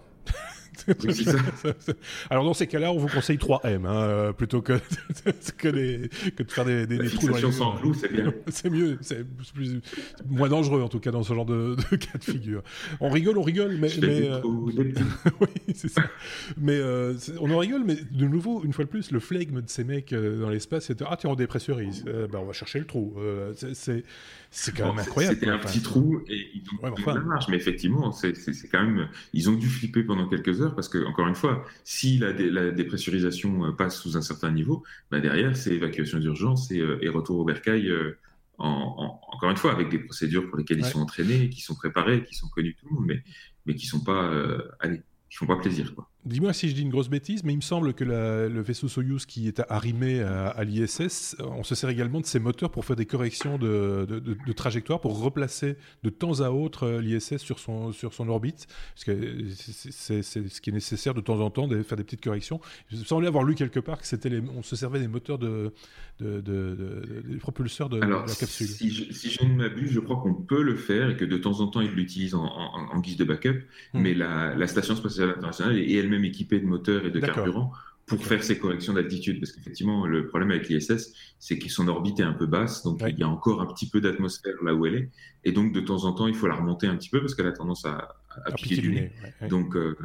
Alors 2.30 2.44
dans 2.44 2.54
ces 2.54 2.66
cas-là, 2.66 2.92
on 2.92 2.98
vous 2.98 3.08
conseille 3.08 3.36
3M 3.36 3.86
hein, 3.86 3.94
euh, 3.94 4.32
plutôt 4.32 4.62
que, 4.62 4.74
que, 5.58 5.68
que, 5.68 6.42
de 6.42 6.50
faire 6.50 6.64
des, 6.64 6.86
des, 6.86 7.08
trous 7.08 7.28
dans 7.28 7.36
les 7.36 7.52
sans 7.52 7.76
clous, 7.76 7.94
c'est 7.94 8.12
bien. 8.12 8.32
c'est 8.48 8.70
mieux, 8.70 8.98
c'est 9.00 9.24
moins 10.28 10.48
dangereux 10.48 10.82
en 10.82 10.88
tout 10.88 11.00
cas 11.00 11.10
dans 11.10 11.22
ce 11.22 11.34
genre 11.34 11.46
de, 11.46 11.76
cas 11.96 12.18
de 12.18 12.24
figure. 12.24 12.62
On 13.00 13.10
rigole, 13.10 13.38
on 13.38 13.42
rigole, 13.42 13.76
mais, 13.78 13.90
mais 14.00 14.28
euh, 14.30 14.40
oui, 14.44 15.74
c'est 15.74 15.90
ça. 15.90 16.02
Mais 16.56 16.76
euh, 16.76 17.14
on 17.40 17.50
en 17.50 17.58
rigole, 17.58 17.84
mais 17.84 17.96
de 18.10 18.26
nouveau, 18.26 18.62
une 18.64 18.72
fois 18.72 18.84
de 18.84 18.90
plus, 18.90 19.10
le 19.10 19.20
flegme 19.20 19.60
de 19.62 19.68
ces 19.68 19.84
mecs 19.84 20.14
dans 20.14 20.50
l'espace, 20.50 20.86
c'est 20.86 21.02
ah 21.02 21.16
tiens 21.18 21.30
on 21.30 21.34
dépressurise, 21.34 22.04
ben, 22.04 22.38
on 22.38 22.46
va 22.46 22.52
chercher 22.52 22.78
le 22.78 22.86
trou. 22.86 23.16
c'est 23.54 24.04
c'est 24.50 24.76
quand 24.76 24.88
même 24.88 24.98
incroyable. 24.98 25.36
C'était 25.36 25.50
un 25.50 25.58
petit 25.58 25.80
trou 25.80 26.22
et 26.26 26.50
ils 26.54 26.64
ont 26.72 26.84
ouais, 26.84 27.14
la 27.14 27.20
marche, 27.20 27.46
mais 27.48 27.56
effectivement, 27.56 28.10
c'est 28.10 28.34
quand 28.70 28.82
même. 28.82 29.08
Ils 29.32 29.48
ont 29.48 29.54
dû 29.54 29.68
flipper 29.68 30.02
pendant 30.02 30.28
quelques 30.28 30.60
heures 30.60 30.74
parce 30.74 30.88
que, 30.88 31.04
encore 31.06 31.28
une 31.28 31.36
fois, 31.36 31.64
si 31.84 32.18
la, 32.18 32.32
la 32.32 32.72
dépressurisation 32.72 33.66
euh, 33.66 33.72
passe 33.72 34.00
sous 34.00 34.16
un 34.16 34.22
certain 34.22 34.50
niveau, 34.50 34.82
bah 35.10 35.20
derrière, 35.20 35.56
c'est 35.56 35.72
évacuation 35.72 36.18
d'urgence 36.18 36.70
et, 36.72 36.80
euh, 36.80 36.98
et, 37.00 37.08
retour 37.08 37.38
au 37.38 37.44
bercail. 37.44 37.88
Euh, 37.88 38.18
en, 38.58 39.20
encore 39.32 39.50
une 39.50 39.56
fois, 39.56 39.72
avec 39.72 39.88
des 39.88 40.00
procédures 40.00 40.46
pour 40.48 40.58
lesquelles 40.58 40.80
ils 40.80 40.84
sont 40.84 41.00
entraînés, 41.00 41.48
qui 41.48 41.62
sont 41.62 41.74
préparés, 41.74 42.24
qui 42.24 42.34
sont 42.34 42.48
connus 42.48 42.76
tout 42.78 42.86
le 42.90 42.94
monde, 42.96 43.06
mais, 43.06 43.22
mais 43.64 43.74
qui 43.74 43.86
sont 43.86 44.00
pas, 44.00 44.30
allez, 44.80 45.00
qui 45.30 45.36
font 45.38 45.46
pas 45.46 45.56
plaisir, 45.56 45.94
quoi. 45.94 46.09
Dis-moi 46.26 46.52
si 46.52 46.68
je 46.68 46.74
dis 46.74 46.82
une 46.82 46.90
grosse 46.90 47.08
bêtise, 47.08 47.44
mais 47.44 47.54
il 47.54 47.56
me 47.56 47.62
semble 47.62 47.94
que 47.94 48.04
le 48.04 48.60
vaisseau 48.60 48.88
Soyuz 48.88 49.24
qui 49.24 49.48
est 49.48 49.62
arrimé 49.70 50.20
à, 50.20 50.62
l'ISS, 50.64 51.36
on 51.40 51.64
se 51.64 51.74
sert 51.74 51.88
également 51.88 52.20
de 52.20 52.26
ses 52.26 52.38
moteurs 52.38 52.70
pour 52.70 52.84
faire 52.84 52.96
des 52.96 53.06
corrections 53.06 53.56
de, 53.56 54.52
trajectoire, 54.54 55.00
pour 55.00 55.18
replacer 55.18 55.76
de 56.02 56.10
temps 56.10 56.40
à 56.40 56.50
autre 56.50 56.84
euh, 56.84 57.00
l'ISS 57.00 57.38
sur 57.38 57.58
son, 57.58 57.92
sur 57.92 58.12
son 58.12 58.28
orbite, 58.28 58.66
parce 58.94 59.04
que 59.04 59.44
c'est 59.48 60.22
ce 60.22 60.60
qui 60.60 60.70
est 60.70 60.72
nécessaire 60.72 61.14
de 61.14 61.20
temps 61.22 61.40
en 61.40 61.50
temps 61.50 61.66
de 61.68 61.82
faire 61.82 61.96
des 61.96 62.04
petites 62.04 62.22
corrections. 62.22 62.60
Il 62.90 62.98
me 62.98 63.04
semblait 63.04 63.28
avoir 63.28 63.44
lu 63.44 63.54
quelque 63.54 63.80
part 63.80 63.98
que 63.98 64.06
c'était 64.06 64.30
on 64.54 64.62
se 64.62 64.76
servait 64.76 65.00
des 65.00 65.08
moteurs 65.08 65.38
de, 65.38 65.72
des 66.20 67.36
propulseurs 67.40 67.88
de, 67.88 67.98
la 67.98 68.22
capsule. 68.38 68.66
Si 68.66 68.90
je, 68.90 69.12
si 69.12 69.30
je 69.30 69.44
ne 69.44 69.54
m'abuse, 69.54 69.90
je 69.90 70.00
crois 70.00 70.16
qu'on 70.16 70.34
peut 70.34 70.62
le 70.62 70.76
faire 70.76 71.10
et 71.10 71.16
que 71.16 71.24
de 71.24 71.38
temps 71.38 71.60
en 71.60 71.68
temps 71.68 71.80
ils 71.80 71.92
l'utilisent 71.92 72.34
en, 72.34 73.00
guise 73.00 73.16
de 73.16 73.24
backup, 73.24 73.62
hmm. 73.94 74.00
mais 74.00 74.12
la, 74.12 74.54
la, 74.54 74.66
station 74.66 74.94
spatiale 74.94 75.30
internationale 75.30 75.78
est 75.78 75.92
elle 75.92 76.09
même 76.10 76.24
équipé 76.24 76.60
de 76.60 76.66
moteurs 76.66 77.06
et 77.06 77.10
de 77.10 77.20
carburant 77.20 77.72
pour 78.06 78.24
faire 78.24 78.42
ces 78.42 78.58
corrections 78.58 78.92
d'altitude. 78.92 79.38
Parce 79.40 79.52
qu'effectivement, 79.52 80.04
le 80.06 80.26
problème 80.26 80.50
avec 80.50 80.68
l'ISS, 80.68 81.14
c'est 81.38 81.58
que 81.58 81.68
son 81.68 81.86
orbite 81.86 82.18
est 82.18 82.24
un 82.24 82.32
peu 82.32 82.46
basse, 82.46 82.82
donc 82.82 83.00
il 83.06 83.18
y 83.18 83.22
a 83.22 83.28
encore 83.28 83.62
un 83.62 83.66
petit 83.66 83.88
peu 83.88 84.00
d'atmosphère 84.00 84.56
là 84.64 84.74
où 84.74 84.84
elle 84.84 84.94
est. 84.96 85.10
Et 85.44 85.52
donc, 85.52 85.72
de 85.72 85.80
temps 85.80 86.04
en 86.04 86.12
temps, 86.12 86.26
il 86.26 86.34
faut 86.34 86.48
la 86.48 86.56
remonter 86.56 86.88
un 86.88 86.96
petit 86.96 87.08
peu 87.08 87.20
parce 87.20 87.34
qu'elle 87.34 87.46
a 87.46 87.52
tendance 87.52 87.86
à, 87.86 88.16
piquer 88.56 88.78
du 88.78 88.90
nez. 88.90 89.12
Donc, 89.48 89.76
euh, 89.76 89.96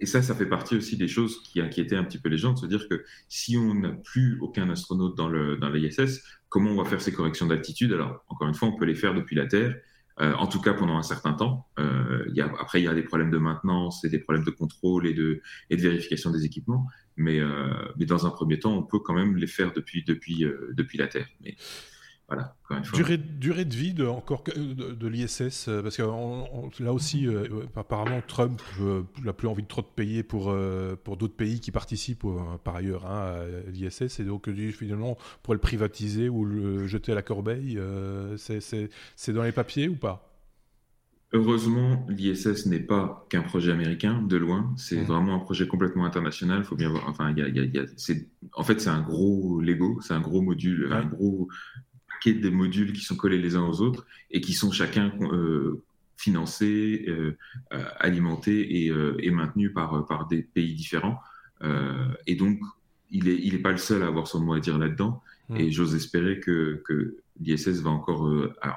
et 0.00 0.06
ça, 0.06 0.22
ça 0.22 0.34
fait 0.34 0.46
partie 0.46 0.76
aussi 0.76 0.96
des 0.96 1.08
choses 1.08 1.42
qui 1.42 1.60
inquiétaient 1.60 1.96
un 1.96 2.04
petit 2.04 2.18
peu 2.18 2.30
les 2.30 2.38
gens, 2.38 2.54
de 2.54 2.58
se 2.58 2.66
dire 2.66 2.88
que 2.88 3.04
si 3.28 3.58
on 3.58 3.74
n'a 3.74 3.90
plus 3.90 4.38
aucun 4.40 4.70
astronaute 4.70 5.14
dans 5.14 5.28
l'ISS, 5.28 5.98
dans 5.98 6.08
comment 6.48 6.70
on 6.70 6.82
va 6.82 6.88
faire 6.88 7.02
ces 7.02 7.12
corrections 7.12 7.46
d'altitude? 7.46 7.92
Alors, 7.92 8.24
encore 8.28 8.48
une 8.48 8.54
fois, 8.54 8.68
on 8.68 8.76
peut 8.76 8.86
les 8.86 8.94
faire 8.94 9.14
depuis 9.14 9.36
la 9.36 9.46
Terre. 9.46 9.76
Euh, 10.20 10.34
en 10.34 10.46
tout 10.46 10.60
cas 10.60 10.74
pendant 10.74 10.98
un 10.98 11.02
certain 11.02 11.32
temps. 11.32 11.66
Euh, 11.78 12.24
y 12.34 12.42
a, 12.42 12.44
après, 12.60 12.80
il 12.80 12.84
y 12.84 12.88
a 12.88 12.94
des 12.94 13.02
problèmes 13.02 13.30
de 13.30 13.38
maintenance 13.38 14.04
et 14.04 14.10
des 14.10 14.18
problèmes 14.18 14.44
de 14.44 14.50
contrôle 14.50 15.06
et 15.06 15.14
de, 15.14 15.40
et 15.70 15.76
de 15.76 15.80
vérification 15.80 16.30
des 16.30 16.44
équipements, 16.44 16.86
mais, 17.16 17.40
euh, 17.40 17.72
mais 17.96 18.04
dans 18.04 18.26
un 18.26 18.30
premier 18.30 18.58
temps, 18.58 18.76
on 18.76 18.82
peut 18.82 18.98
quand 18.98 19.14
même 19.14 19.36
les 19.36 19.46
faire 19.46 19.72
depuis, 19.72 20.04
depuis, 20.04 20.44
euh, 20.44 20.72
depuis 20.72 20.98
la 20.98 21.06
Terre. 21.06 21.26
Voilà, 22.30 22.54
Durée, 22.92 23.16
durée, 23.16 23.64
de 23.64 23.74
vie 23.74 23.92
de, 23.92 24.06
encore 24.06 24.44
de, 24.44 25.08
l'ISS, 25.08 25.66
euh, 25.66 25.82
parce 25.82 25.96
que 25.96 26.02
là 26.82 26.92
aussi, 26.92 27.26
euh, 27.26 27.66
apparemment, 27.74 28.22
Trump 28.24 28.62
n'a 29.24 29.32
plus 29.32 29.48
envie 29.48 29.64
de 29.64 29.68
trop 29.68 29.82
de 29.82 29.88
payer 29.88 30.22
pour, 30.22 30.50
euh, 30.50 30.94
pour 31.02 31.16
d'autres 31.16 31.34
pays 31.34 31.58
qui 31.58 31.72
participent 31.72 32.24
par 32.62 32.76
ailleurs 32.76 33.04
hein, 33.06 33.34
à 33.66 33.70
l'ISS, 33.70 34.20
et 34.20 34.24
donc 34.24 34.48
finalement, 34.70 35.18
on 35.18 35.42
pourrait 35.42 35.56
le 35.56 35.60
privatiser 35.60 36.28
ou 36.28 36.44
le 36.44 36.86
jeter 36.86 37.10
à 37.10 37.16
la 37.16 37.22
corbeille. 37.22 37.80
c'est 38.36 39.32
dans 39.32 39.42
les 39.42 39.52
papiers 39.52 39.88
ou 39.88 39.96
pas? 39.96 40.30
Heureusement, 41.32 42.06
l'ISS 42.08 42.66
n'est 42.66 42.80
pas 42.80 43.24
qu'un 43.30 43.42
projet 43.42 43.70
américain, 43.70 44.20
de 44.20 44.36
loin. 44.36 44.72
C'est 44.76 45.00
mmh. 45.00 45.04
vraiment 45.04 45.36
un 45.36 45.38
projet 45.38 45.68
complètement 45.68 46.04
international. 46.04 46.64
Faut 46.64 46.74
bien 46.74 46.88
voir. 46.88 47.08
Enfin, 47.08 47.32
y 47.36 47.40
a, 47.40 47.48
y 47.48 47.78
a, 47.78 47.84
en 48.54 48.64
fait, 48.64 48.80
c'est 48.80 48.88
un 48.88 49.00
gros 49.00 49.60
Lego, 49.60 50.00
c'est 50.00 50.12
un 50.12 50.20
gros 50.20 50.42
module, 50.42 50.92
un 50.92 51.04
gros 51.04 51.48
des 52.28 52.50
modules 52.50 52.92
qui 52.92 53.02
sont 53.02 53.16
collés 53.16 53.38
les 53.38 53.56
uns 53.56 53.64
aux 53.64 53.80
autres 53.80 54.06
et 54.30 54.40
qui 54.40 54.52
sont 54.52 54.70
chacun 54.70 55.12
euh, 55.32 55.82
financés, 56.16 57.04
euh, 57.08 57.36
euh, 57.72 57.84
alimentés 57.98 58.86
et, 58.86 59.30
maintenus 59.30 59.72
par, 59.72 60.06
par 60.06 60.26
des 60.26 60.42
pays 60.42 60.74
différents. 60.74 61.20
et 62.26 62.34
donc, 62.34 62.58
il 63.12 63.24
n'est 63.24 63.34
il 63.34 63.54
est 63.54 63.62
pas 63.62 63.72
le 63.72 63.78
seul 63.78 64.02
à 64.02 64.06
avoir 64.06 64.28
son 64.28 64.40
mot 64.40 64.54
à 64.54 64.60
dire 64.60 64.78
là-dedans. 64.78 65.22
Mmh. 65.48 65.56
Et 65.56 65.72
j'ose 65.72 65.96
espérer 65.96 66.38
que, 66.38 66.80
que 66.86 67.16
l'ISS 67.40 67.80
va 67.82 67.90
encore, 67.90 68.30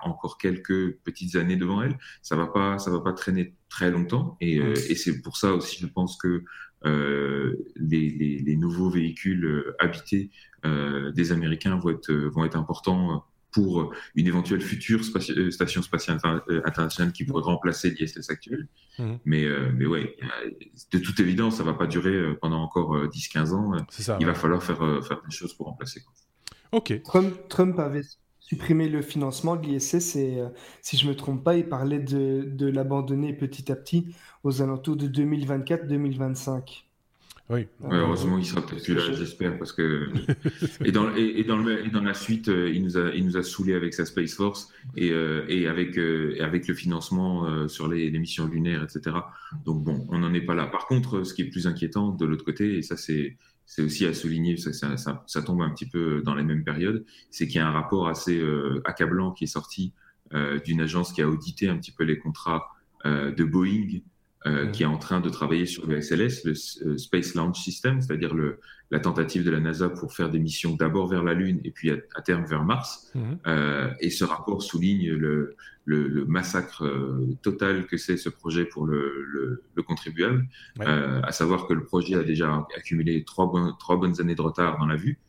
encore 0.04 0.40
quelques 0.40 0.98
petites 1.04 1.36
années 1.36 1.56
devant 1.56 1.84
elle. 1.84 2.00
Ça 2.24 2.36
va 2.36 2.48
pas, 2.48 2.80
ça 2.80 2.90
va 2.90 3.02
pas 3.02 3.14
traîner 3.14 3.54
très 3.70 3.92
longtemps. 3.92 4.38
Et, 4.42 4.60
mmh. 4.60 4.74
et 4.90 4.96
c'est 4.96 5.22
pour 5.22 5.38
ça 5.38 5.54
aussi, 5.54 5.78
je 5.80 5.88
pense 5.88 6.18
que 6.18 6.44
les, 6.86 8.10
les, 8.10 8.56
nouveaux 8.56 8.90
véhicules 8.90 9.76
habités 9.80 10.32
des 10.64 11.32
Américains 11.32 11.78
vont 11.78 11.92
être, 11.92 12.12
vont 12.12 12.44
être 12.44 12.58
importants 12.58 13.24
pour 13.54 13.94
une 14.16 14.28
éventuelle 14.28 14.62
future 14.62 15.02
euh, 15.16 15.52
station 15.52 15.82
spatiale 15.82 16.20
euh, 16.50 16.62
internationale 16.66 17.14
qui 17.14 17.24
pourrait 17.24 17.44
remplacer 17.44 17.92
l'ISS 17.92 18.30
actuelle. 18.30 18.68
Mhm. 19.00 19.20
Mais, 19.26 19.46
euh, 19.46 19.72
mais 19.74 19.86
ouais, 19.86 20.18
de 20.92 21.00
toute 21.00 21.20
évidence, 21.20 21.58
ça 21.58 21.64
ne 21.64 21.70
va 21.70 21.76
pas 21.76 21.88
durer 21.88 22.36
pendant 22.42 22.62
encore 22.62 23.06
10-15 23.06 23.54
ans. 23.54 23.72
Il 24.20 24.26
va 24.26 24.34
falloir 24.34 24.62
faire, 24.62 24.78
faire 25.06 25.22
des 25.28 25.36
choses 25.36 25.54
pour 25.54 25.68
remplacer. 25.68 26.02
Ok. 26.72 27.02
Trump, 27.50 27.80
avait 27.80 28.02
supprimé 28.40 28.90
le 28.90 29.02
financement 29.02 29.56
de 29.56 29.66
l'ISS 29.68 30.16
et, 30.16 30.44
si 30.82 30.98
je 30.98 31.06
ne 31.06 31.12
me 31.12 31.16
trompe 31.16 31.44
pas, 31.44 31.56
il 31.56 31.70
parlait 31.70 32.00
de, 32.00 32.44
de 32.46 32.68
l'abandonner 32.68 33.34
petit 33.34 33.72
à 33.72 33.76
petit 33.76 34.14
aux 34.44 34.62
alentours 34.62 34.98
de 34.98 35.08
2024-2025. 35.08 36.84
Oui. 37.50 37.68
heureusement, 37.84 38.38
il 38.38 38.46
sera 38.46 38.66
peut-être 38.66 38.84
plus 38.84 38.96
là, 38.96 39.12
j'espère, 39.12 39.58
parce 39.58 39.74
que 39.74 40.08
et 40.86 40.94
dans 40.94 41.14
et, 41.14 41.44
dans 41.44 41.58
le, 41.58 41.86
et 41.86 41.90
dans 41.90 42.02
la 42.02 42.14
suite, 42.14 42.48
euh, 42.48 42.72
il 42.74 42.84
nous 42.84 42.98
a 42.98 43.14
il 43.14 43.26
nous 43.26 43.36
a 43.36 43.44
saoulé 43.44 43.74
avec 43.74 43.94
sa 43.94 44.06
Space 44.06 44.34
Force 44.34 44.72
et, 44.96 45.12
euh, 45.12 45.44
et 45.50 45.68
avec 45.68 45.98
euh, 45.98 46.38
avec 46.42 46.70
le 46.70 46.74
financement 46.74 47.68
sur 47.68 47.90
les, 47.90 48.10
les, 48.10 48.20
missions 48.20 48.48
lunaires, 48.48 48.82
etc. 48.82 49.18
Donc 49.66 49.84
bon, 49.84 50.08
on 50.10 50.20
n'en 50.20 50.34
est 50.34 50.42
pas 50.42 50.56
là. 50.56 50.68
Par 50.68 50.88
contre, 50.88 51.24
ce 51.24 51.34
qui 51.34 51.42
est 51.42 51.50
plus 51.50 51.68
inquiétant 51.68 52.12
de 52.12 52.26
l'autre 52.26 52.46
côté, 52.46 52.78
et 52.78 52.82
ça 52.82 52.96
c'est 52.96 53.38
c'est 53.66 53.82
aussi 53.82 54.06
à 54.06 54.14
souligner, 54.14 54.58
ça, 54.58 54.72
ça, 54.72 54.98
ça, 54.98 55.24
ça, 55.26 55.42
tombe 55.42 55.62
un 55.62 55.70
petit 55.70 55.88
peu 55.88 56.22
dans 56.24 56.36
les 56.36 56.44
mêmes 56.44 56.64
périodes, 56.64 57.06
c'est 57.30 57.48
qu'il 57.48 57.58
y 57.58 57.60
a 57.60 57.68
un 57.68 57.72
rapport 57.72 58.08
assez 58.08 58.42
accablant 58.86 59.32
qui 59.32 59.46
est 59.46 59.48
sorti 59.48 59.94
d'une 60.66 60.82
agence 60.82 61.12
qui 61.12 61.22
a 61.22 61.28
audité 61.28 61.70
un 61.70 61.78
petit 61.78 61.92
peu 61.92 62.04
les 62.04 62.20
contrats 62.20 62.68
de 63.06 63.44
Boeing 63.44 64.02
euh, 64.46 64.68
qui 64.68 64.84
est 64.84 64.88
en 64.88 64.98
train 64.98 65.22
de 65.22 65.30
travailler 65.30 65.66
sur 65.66 65.88
le 65.88 66.02
SLS, 66.02 66.44
le 66.44 66.52
euh, 66.86 66.98
Space 66.98 67.34
Launch 67.34 67.62
System, 67.62 68.02
c'est-à-dire 68.02 68.36
la 68.92 69.00
tentative 69.00 69.46
de 69.46 69.52
la 69.52 69.62
NASA 69.62 69.88
pour 69.88 70.14
faire 70.14 70.30
des 70.30 70.40
missions 70.40 70.76
d'abord 70.76 71.08
vers 71.08 71.24
la 71.24 71.34
Lune 71.34 71.62
et 71.64 71.72
puis 71.72 71.92
à, 71.92 72.22
terme 72.22 72.44
vers 72.44 72.66
Mars. 72.66 73.10
Mhm. 73.16 73.40
Euh, 73.48 73.90
et 74.02 74.10
ce 74.10 74.26
rapport 74.26 74.62
souligne 74.62 75.14
le, 75.14 75.56
le, 75.86 76.10
le 76.10 76.26
massacre 76.26 76.84
euh, 76.84 77.26
total 77.42 77.86
que 77.86 77.96
c'est 77.96 78.18
ce 78.18 78.28
projet 78.28 78.66
pour 78.66 78.86
le, 78.86 79.24
le, 79.32 79.64
le 79.76 79.82
contribuable, 79.84 80.46
à 80.82 81.32
savoir 81.32 81.66
que 81.66 81.74
le 81.74 81.86
projet 81.86 82.16
a 82.16 82.24
déjà 82.24 82.68
accumulé 82.76 83.24
trois, 83.24 83.50
trois 83.80 83.96
bonnes 83.96 84.20
années 84.20 84.36
de 84.36 84.42
retard 84.42 84.78
dans 84.78 84.88
la 84.88 84.98
vue. 84.98 85.20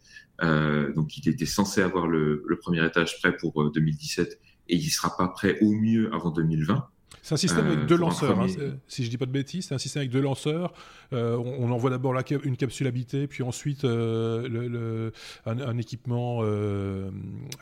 donc 0.42 1.16
il 1.16 1.29
était 1.29 1.46
censé 1.46 1.83
avoir 1.83 2.09
le, 2.09 2.42
premier 2.61 2.85
étage 2.85 3.20
prêt 3.20 3.37
pour 3.37 3.70
2017 3.70 4.40
et 4.70 4.77
il 4.77 4.85
ne 4.85 4.90
sera 4.90 5.16
pas 5.16 5.29
prêt 5.29 5.59
au 5.61 5.70
mieux 5.70 6.12
avant 6.12 6.31
2020. 6.31 6.88
C'est 7.24 7.32
un 7.32 7.38
système 7.38 7.66
avec 7.66 7.78
euh, 7.78 7.87
deux 7.87 7.96
lanceurs, 7.96 8.38
hein, 8.38 8.46
si 8.87 9.02
je 9.02 9.08
dis 9.08 9.16
pas 9.16 9.24
de 9.24 9.30
bêtises, 9.30 9.68
c'est 9.68 9.74
un 9.74 9.78
système 9.78 10.02
avec 10.02 10.10
deux 10.10 10.20
lanceurs. 10.20 10.74
Euh, 11.14 11.37
on, 11.38 11.70
envoie 11.70 11.88
d'abord 11.88 12.14
une 12.44 12.58
capsule 12.58 12.87
habitée, 12.87 13.26
puis 13.26 13.42
ensuite 13.42 13.87
euh, 13.87 14.46
le, 14.46 15.10
un, 15.46 15.78
équipement 15.78 16.42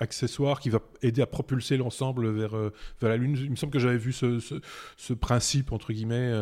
accessoire 0.00 0.58
qui 0.58 0.68
va 0.68 0.80
aider 1.02 1.22
à 1.22 1.26
propulser 1.26 1.76
l'ensemble 1.76 2.28
vers, 2.28 2.56
vers 2.56 3.08
la 3.08 3.16
Lune. 3.16 3.38
Il 3.40 3.52
me 3.52 3.56
semble 3.56 3.72
que 3.72 3.78
j'avais 3.78 3.98
vu 3.98 4.12
ce, 4.12 4.40
ce, 4.96 5.12
principe, 5.12 5.70
entre 5.70 5.92
guillemets, 5.92 6.32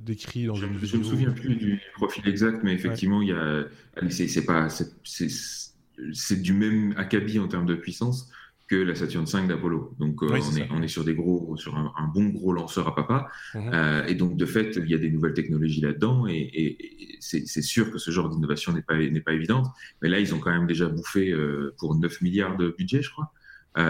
décrit 0.00 0.46
dans 0.46 0.54
je, 0.54 0.66
une 0.66 0.76
vidéo. 0.76 0.88
Je 0.88 0.96
ne 0.98 1.02
me 1.02 1.04
souviens 1.04 1.30
plus 1.32 1.56
du 1.56 1.80
profil 1.96 2.28
exact, 2.28 2.62
mais 2.62 2.74
effectivement, 2.74 3.22
il 3.22 3.28
y 3.28 3.32
a, 3.32 3.64
c'est 4.08 4.44
pas, 4.44 4.68
c'est 5.02 6.40
du 6.40 6.52
même 6.52 6.94
acabit 6.96 7.40
en 7.40 7.48
termes 7.48 7.66
de 7.66 7.74
puissance 7.74 8.30
la 8.76 8.94
Saturne 8.94 9.26
5 9.26 9.48
d'Apollo. 9.48 9.94
Donc 9.98 10.22
euh, 10.22 10.28
on, 10.30 10.56
est, 10.56 10.68
on, 10.70 10.82
est, 10.82 10.88
sur 10.88 11.04
des 11.04 11.14
gros, 11.14 11.56
sur 11.56 11.76
un, 11.76 12.10
bon 12.14 12.26
gros 12.26 12.52
lanceur 12.52 12.88
à 12.88 12.94
papa. 12.94 13.28
Mhm. 13.54 13.70
Euh, 13.72 14.06
et 14.06 14.14
donc 14.14 14.36
de 14.36 14.46
fait, 14.46 14.76
il 14.76 14.90
y 14.90 14.94
a 14.94 14.98
des 14.98 15.10
nouvelles 15.10 15.34
technologies 15.34 15.80
là-dedans. 15.80 16.26
Et, 16.26 17.18
c'est 17.20 17.62
sûr 17.62 17.90
que 17.90 17.98
ce 17.98 18.10
genre 18.10 18.28
d'innovation 18.28 18.72
n'est 18.72 18.82
pas, 18.82 18.96
n'est 18.96 19.20
pas 19.20 19.32
évidente. 19.32 19.68
Mais 20.02 20.08
là, 20.08 20.18
ils 20.18 20.34
ont 20.34 20.38
quand 20.38 20.50
même 20.50 20.66
déjà 20.66 20.86
bouffé 20.86 21.30
euh, 21.30 21.74
pour 21.78 21.94
9 21.94 22.20
milliards 22.20 22.56
de 22.56 22.74
budget, 22.76 23.00
je 23.00 23.10
crois. 23.10 23.32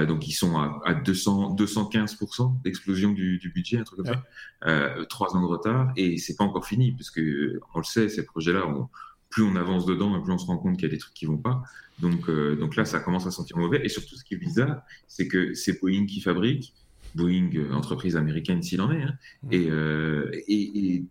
donc 0.07 0.29
ils 0.29 0.33
sont 0.33 0.59
à, 0.59 0.95
200, 0.95 1.57
215% 1.57 2.63
d'explosion 2.63 3.11
du, 3.11 3.51
budget, 3.55 3.79
un 3.79 3.85
truc 3.85 4.01
comme 4.05 4.15
ça. 4.15 5.05
Trois 5.09 5.35
ans 5.35 5.41
de 5.41 5.47
retard 5.47 5.93
et 5.97 6.19
c'est 6.19 6.37
pas 6.37 6.45
encore 6.45 6.67
fini 6.67 6.93
parce 6.93 7.11
que 7.11 7.59
on 7.75 7.79
le 7.79 7.85
sait, 7.85 8.09
ces 8.09 8.25
projets-là, 8.25 8.65
plus 9.31 9.43
on 9.43 9.57
avance 9.57 9.87
dedans, 9.87 10.21
plus 10.21 10.33
on 10.33 10.39
se 10.39 10.47
rend 10.47 10.59
compte 10.59 10.75
qu'il 10.75 10.85
y 10.85 10.91
a 10.91 10.95
des 10.95 10.99
trucs 10.99 11.15
qui 11.15 11.27
vont 11.27 11.39
pas. 11.39 11.63
Donc, 12.03 12.29
euh, 12.29 12.57
donc 12.57 12.75
là, 12.75 12.85
ça 12.85 12.99
commence 12.99 13.27
à 13.27 13.31
sentir 13.31 13.57
mauvais. 13.57 13.81
Et 13.85 13.89
surtout, 13.89 14.17
ce 14.17 14.25
qui 14.25 14.35
est 14.35 14.39
bizarre, 14.39 14.83
c'est 15.07 15.29
que 15.29 15.55
c'est 15.55 15.81
Boeing 15.81 16.05
qui 16.07 16.21
fabrique, 16.21 16.75
Boeing, 17.15 17.51
euh, 17.55 17.73
entreprise 17.73 18.17
américaine 18.17 18.61
s'il 18.63 18.81
en 18.81 18.91
est, 18.91 19.03
hein, 19.03 19.15
mmh. 19.45 19.51
euh, 19.53 20.31
et, 20.49 20.95
et, 20.95 21.05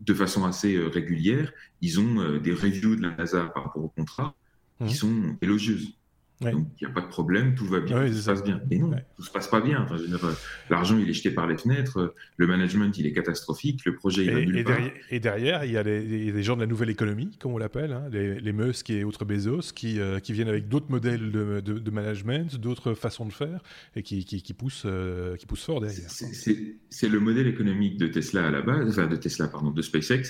de 0.00 0.14
façon 0.14 0.44
assez 0.44 0.78
régulière, 0.78 1.52
ils 1.80 1.98
ont 1.98 2.38
des 2.38 2.52
reviews 2.52 2.94
de 2.94 3.02
la 3.02 3.16
NASA 3.16 3.46
par 3.46 3.64
rapport 3.64 3.82
au 3.82 3.88
contrat 3.88 4.32
qui 4.78 4.84
mmh. 4.84 4.96
sont 4.96 5.36
élogieuses. 5.42 5.97
Donc, 6.40 6.68
il 6.80 6.84
n'y 6.84 6.90
a 6.90 6.94
pas 6.94 7.00
de 7.00 7.08
problème, 7.08 7.56
tout 7.56 7.66
va 7.66 7.80
bien, 7.80 8.06
tout 8.06 8.14
se 8.14 8.26
passe 8.26 8.44
bien. 8.44 8.60
Mais 8.70 8.78
non, 8.78 8.92
tout 9.16 9.24
se 9.24 9.30
passe 9.30 9.48
pas 9.48 9.60
bien. 9.60 9.82
Enfin, 9.82 9.96
euh, 9.96 10.32
L'argent, 10.70 10.96
il 10.96 11.08
est 11.10 11.12
jeté 11.12 11.32
par 11.32 11.48
les 11.48 11.58
fenêtres, 11.58 12.14
le 12.36 12.46
management, 12.46 12.96
il 12.96 13.06
est 13.06 13.12
catastrophique, 13.12 13.84
le 13.84 13.96
projet, 13.96 14.22
il 14.22 14.28
et, 14.30 14.32
va 14.32 14.40
nulle 14.40 14.58
et 14.58 14.64
part. 14.64 14.76
Derrière, 14.76 14.92
et 15.10 15.20
derrière, 15.20 15.64
il 15.64 15.72
y 15.72 15.76
a 15.76 15.82
les, 15.82 16.42
gens 16.44 16.54
de 16.54 16.60
la 16.60 16.68
nouvelle 16.68 16.90
économie, 16.90 17.36
comme 17.40 17.52
on 17.52 17.58
l'appelle, 17.58 17.92
hein, 17.92 18.04
les, 18.12 18.38
les 18.38 18.52
Musk 18.52 18.88
et 18.90 19.02
autres 19.02 19.24
Bezos, 19.24 19.72
qui, 19.74 19.98
euh, 19.98 20.20
qui 20.20 20.32
viennent 20.32 20.48
avec 20.48 20.68
d'autres 20.68 20.90
modèles 20.90 21.32
de, 21.32 21.60
de, 21.60 21.90
management, 21.90 22.56
d'autres 22.56 22.94
façons 22.94 23.26
de 23.26 23.32
faire, 23.32 23.60
et 23.96 24.04
qui, 24.04 24.24
qui, 24.24 24.40
qui 24.40 24.54
poussent, 24.54 24.84
euh, 24.86 25.34
qui 25.36 25.46
poussent 25.46 25.64
fort 25.64 25.80
derrière. 25.80 26.08
C'est 26.08 27.08
le 27.08 27.18
modèle 27.18 27.48
économique 27.48 27.98
de 27.98 28.06
Tesla 28.06 28.46
à 28.46 28.50
la 28.50 28.62
base, 28.62 28.90
enfin 28.90 29.08
de 29.08 29.16
Tesla, 29.16 29.48
pardon, 29.48 29.72
de 29.72 29.82
SpaceX. 29.82 30.22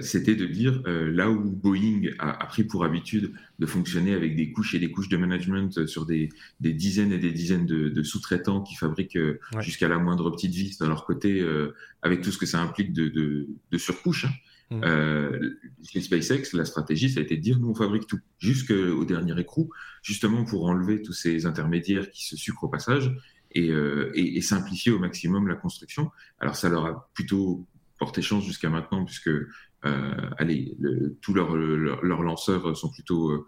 C'était 0.00 0.34
de 0.34 0.46
dire, 0.46 0.82
là 0.86 1.28
où 1.30 1.50
Boeing 1.50 2.08
a, 2.18 2.42
a 2.42 2.46
pris 2.46 2.64
pour 2.64 2.84
habitude 2.84 3.32
de 3.58 3.66
fonctionner 3.66 4.14
avec 4.14 4.34
des 4.34 4.50
couches 4.50 4.74
et 4.74 4.78
des 4.78 4.90
couches 4.90 5.09
de 5.10 5.16
management 5.18 5.86
sur 5.86 6.06
des, 6.06 6.30
des 6.60 6.72
dizaines 6.72 7.12
et 7.12 7.18
des 7.18 7.32
dizaines 7.32 7.66
de, 7.66 7.88
de 7.88 8.02
sous-traitants 8.02 8.62
qui 8.62 8.76
fabriquent 8.76 9.16
euh, 9.16 9.38
jusqu'à 9.60 9.88
la 9.88 9.98
moindre 9.98 10.30
petite 10.30 10.54
vis 10.54 10.78
dans 10.78 10.88
leur 10.88 11.04
côté, 11.04 11.40
euh, 11.40 11.74
avec 12.00 12.22
tout 12.22 12.32
ce 12.32 12.38
que 12.38 12.46
ça 12.46 12.60
implique 12.60 12.92
de, 12.92 13.08
de, 13.08 13.48
de 13.70 13.78
surcouche. 13.78 14.24
Hein. 14.24 14.32
Mmh. 14.70 14.80
Euh, 14.84 15.50
chez 15.82 16.00
SpaceX, 16.00 16.52
la 16.52 16.64
stratégie, 16.64 17.10
ça 17.10 17.18
a 17.18 17.24
été 17.24 17.36
de 17.36 17.42
dire 17.42 17.58
nous, 17.58 17.70
on 17.70 17.74
fabrique 17.74 18.06
tout, 18.06 18.20
jusqu'au 18.38 19.04
dernier 19.04 19.38
écrou, 19.40 19.70
justement 20.00 20.44
pour 20.44 20.64
enlever 20.66 21.02
tous 21.02 21.12
ces 21.12 21.44
intermédiaires 21.44 22.08
qui 22.10 22.24
se 22.24 22.36
sucrent 22.36 22.64
au 22.64 22.68
passage 22.68 23.12
et, 23.50 23.68
euh, 23.68 24.12
et, 24.14 24.36
et, 24.36 24.40
simplifier 24.40 24.92
au 24.92 25.00
maximum 25.00 25.48
la 25.48 25.56
construction. 25.56 26.12
Alors, 26.38 26.54
ça 26.54 26.68
leur 26.68 26.86
a 26.86 27.10
plutôt 27.14 27.66
porté 27.98 28.22
chance 28.22 28.44
jusqu'à 28.44 28.70
maintenant, 28.70 29.04
puisque 29.04 29.28
euh, 29.28 30.30
allez, 30.38 30.76
le, 30.78 31.16
tous 31.20 31.34
leurs, 31.34 31.56
leurs, 31.56 32.22
lanceurs 32.22 32.76
sont 32.76 32.90
plutôt 32.90 33.30
euh, 33.30 33.46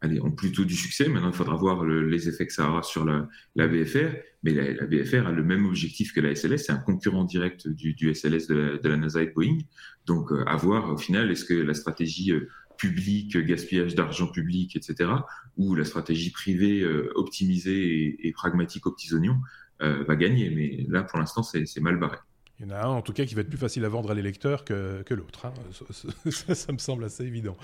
allez, 0.00 0.20
ont 0.20 0.30
plutôt 0.30 0.64
du 0.64 0.74
succès. 0.74 1.08
Maintenant, 1.08 1.30
il 1.30 1.36
faudra 1.36 1.56
voir 1.56 1.84
le, 1.84 2.08
les 2.08 2.28
effets 2.28 2.46
que 2.46 2.52
ça 2.52 2.68
aura 2.68 2.82
sur 2.82 3.04
la, 3.04 3.28
la 3.54 3.68
BFR. 3.68 4.14
Mais 4.42 4.52
la, 4.52 4.72
la, 4.72 4.86
BFR 4.86 5.26
a 5.26 5.32
le 5.32 5.42
même 5.42 5.66
objectif 5.66 6.12
que 6.12 6.20
la 6.20 6.34
SLS. 6.34 6.64
C'est 6.66 6.72
un 6.72 6.78
concurrent 6.78 7.24
direct 7.24 7.68
du, 7.68 8.14
SLS 8.14 8.46
de 8.46 8.80
la, 8.82 8.96
NASA 8.96 9.22
et 9.22 9.26
Boeing. 9.26 9.58
Donc, 10.06 10.32
euh, 10.32 10.44
à 10.46 10.56
voir 10.56 10.92
au 10.92 10.98
final, 10.98 11.30
est-ce 11.30 11.44
que 11.44 11.54
la 11.54 11.74
stratégie 11.74 12.32
euh, 12.32 12.48
publique, 12.78 13.36
gaspillage 13.38 13.94
d'argent 13.94 14.26
public, 14.26 14.76
etc., 14.76 15.10
ou 15.56 15.74
la 15.74 15.84
stratégie 15.84 16.30
privée 16.30 16.82
euh, 16.82 17.10
optimisée 17.14 18.04
et, 18.04 18.28
et, 18.28 18.32
pragmatique 18.32 18.86
aux 18.86 18.92
petits 18.92 19.14
oignons 19.14 19.38
va 19.78 20.16
gagner. 20.16 20.48
Mais 20.48 20.86
là, 20.88 21.02
pour 21.02 21.18
l'instant, 21.18 21.42
c'est 21.42 21.80
mal 21.80 21.98
barré. 21.98 22.16
Il 22.58 22.66
y 22.66 22.72
en 22.72 22.74
a 22.74 22.80
un, 22.80 22.88
en 22.88 23.02
tout 23.02 23.12
cas, 23.12 23.26
qui 23.26 23.34
va 23.34 23.42
être 23.42 23.50
plus 23.50 23.58
facile 23.58 23.84
à 23.84 23.88
vendre 23.90 24.10
à 24.10 24.14
l'électeur 24.14 24.64
que, 24.64 25.02
que 25.02 25.12
l'autre. 25.12 25.44
Hein. 25.44 25.52
Ça, 26.30 26.54
ça, 26.54 26.72
me 26.72 26.78
semble 26.78 27.04
assez 27.04 27.24
évident. 27.24 27.56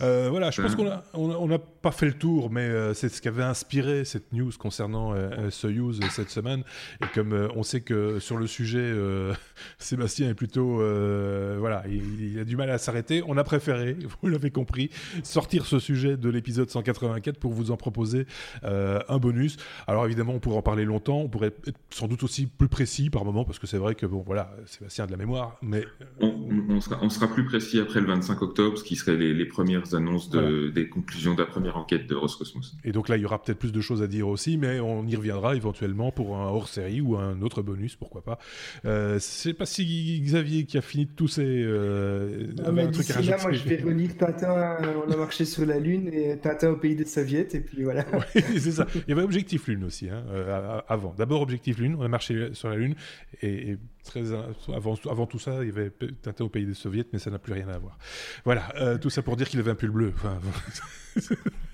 Euh, 0.00 0.28
voilà, 0.30 0.50
je 0.50 0.62
pense 0.62 0.74
qu'on 0.74 0.84
n'a 0.84 1.04
on 1.14 1.50
a 1.50 1.58
pas 1.58 1.90
fait 1.90 2.06
le 2.06 2.12
tour, 2.12 2.50
mais 2.50 2.62
euh, 2.62 2.94
c'est 2.94 3.08
ce 3.08 3.20
qui 3.20 3.28
avait 3.28 3.42
inspiré 3.42 4.04
cette 4.04 4.32
news 4.32 4.52
concernant 4.58 5.12
euh, 5.14 5.50
Soyuz 5.50 6.00
cette 6.10 6.30
semaine. 6.30 6.62
Et 7.02 7.06
comme 7.12 7.48
on 7.54 7.62
sait 7.62 7.80
que 7.80 8.20
sur 8.20 8.36
le 8.36 8.46
sujet, 8.46 8.94
Sébastien 9.78 10.30
est 10.30 10.34
plutôt... 10.34 10.76
voilà, 10.76 11.82
il, 11.88 12.32
il, 12.32 12.38
a 12.38 12.44
du 12.44 12.56
mal 12.56 12.70
à 12.70 12.78
s'arrêter. 12.78 13.22
On 13.26 13.36
a 13.36 13.44
préféré, 13.44 13.96
vous 14.22 14.28
l'avez 14.28 14.50
compris, 14.50 14.90
sortir 15.24 15.66
ce 15.66 15.78
sujet 15.78 16.16
de 16.16 16.30
l'épisode 16.30 16.70
184 16.70 17.38
pour 17.38 17.52
vous 17.52 17.72
en 17.72 17.76
proposer 17.76 18.26
un 18.62 19.18
bonus. 19.18 19.56
Alors 19.86 20.06
évidemment, 20.06 20.34
on 20.34 20.40
pourrait 20.40 20.58
en 20.58 20.62
parler 20.62 20.84
longtemps. 20.84 21.18
On 21.18 21.28
pourrait 21.28 21.52
être 21.66 21.78
sans 21.90 22.06
doute 22.06 22.22
aussi 22.22 22.46
plus 22.46 22.68
précis 22.68 23.10
par 23.10 23.24
moment, 23.24 23.44
parce 23.44 23.58
que 23.58 23.66
c'est 23.66 23.78
vrai 23.78 23.94
que, 23.94 24.06
bon, 24.06 24.22
voilà, 24.24 24.35
voilà, 24.36 24.54
Sébastien 24.66 25.04
a 25.04 25.06
de 25.06 25.12
la 25.12 25.16
mémoire, 25.16 25.56
mais... 25.62 25.84
On, 26.20 26.30
on, 26.68 26.80
sera, 26.82 26.98
on, 27.00 27.08
sera, 27.08 27.26
plus 27.26 27.46
précis 27.46 27.80
après 27.80 28.00
le 28.00 28.06
25 28.06 28.42
octobre, 28.42 28.76
ce 28.76 28.84
qui 28.84 28.94
serait 28.94 29.16
les, 29.16 29.32
les 29.32 29.46
premières 29.46 29.94
annonces 29.94 30.28
de, 30.28 30.40
voilà. 30.40 30.72
des 30.72 30.88
conclusions 30.90 31.34
de 31.34 31.40
la 31.40 31.46
première 31.46 31.78
enquête 31.78 32.06
de 32.06 32.14
Roscosmos. 32.14 32.76
Et 32.84 32.92
donc 32.92 33.08
là, 33.08 33.16
il 33.16 33.22
y 33.22 33.24
aura 33.24 33.42
peut-être 33.42 33.58
plus 33.58 33.72
de 33.72 33.80
choses 33.80 34.02
à 34.02 34.06
dire 34.06 34.28
aussi, 34.28 34.58
mais 34.58 34.78
on 34.78 35.06
y 35.06 35.16
reviendra 35.16 35.56
éventuellement 35.56 36.12
pour 36.12 36.36
un 36.36 36.48
hors-série 36.48 37.00
ou 37.00 37.16
un 37.16 37.40
autre 37.40 37.62
bonus, 37.62 37.96
pourquoi 37.96 38.22
pas. 38.22 38.38
Euh, 38.84 39.16
c'est 39.20 39.54
pas 39.54 39.64
si 39.64 40.20
Xavier 40.22 40.66
qui 40.66 40.76
a 40.76 40.82
fini 40.82 41.06
de 41.06 41.12
tousser... 41.12 41.42
Euh, 41.46 42.48
ah, 42.62 42.72
mais 42.72 42.88
d'ici 42.88 43.12
là, 43.22 43.38
moi, 43.40 43.52
je 43.52 43.66
vais 43.66 43.76
relire 43.76 44.18
Tintin, 44.18 44.76
on 45.06 45.10
a 45.10 45.16
marché 45.16 45.46
sur 45.46 45.64
la 45.64 45.78
Lune, 45.78 46.10
et 46.12 46.36
Tintin 46.36 46.72
au 46.72 46.76
pays 46.76 46.94
des 46.94 47.06
Soviets, 47.06 47.48
et 47.54 47.60
puis 47.60 47.84
voilà. 47.84 48.04
oui, 48.34 48.42
c'est 48.58 48.72
ça. 48.72 48.86
Il 48.94 49.08
y 49.08 49.12
avait 49.12 49.22
Objectif 49.22 49.66
Lune 49.66 49.84
aussi, 49.84 50.10
hein, 50.10 50.24
euh, 50.28 50.80
avant. 50.88 51.14
D'abord 51.16 51.40
Objectif 51.40 51.78
Lune, 51.78 51.96
on 51.98 52.02
a 52.02 52.08
marché 52.08 52.50
sur 52.52 52.68
la 52.68 52.76
Lune, 52.76 52.94
et, 53.40 53.70
et 53.70 53.78
très 54.04 54.25
avant, 54.72 55.26
tout 55.26 55.38
ça, 55.38 55.64
il 55.64 55.70
avait 55.70 55.90
Tintin 56.22 56.44
au 56.44 56.48
pays 56.48 56.66
des 56.66 56.74
soviets, 56.74 57.06
mais 57.12 57.18
ça 57.18 57.30
n'a 57.30 57.38
plus 57.38 57.52
rien 57.52 57.68
à 57.68 57.78
voir. 57.78 57.98
Voilà, 58.44 58.72
euh, 58.76 58.98
tout 58.98 59.10
ça 59.10 59.22
pour 59.22 59.36
dire 59.36 59.48
qu'il 59.48 59.60
avait 59.60 59.70
un 59.70 59.74
pull 59.76 59.90
bleu. 59.90 60.12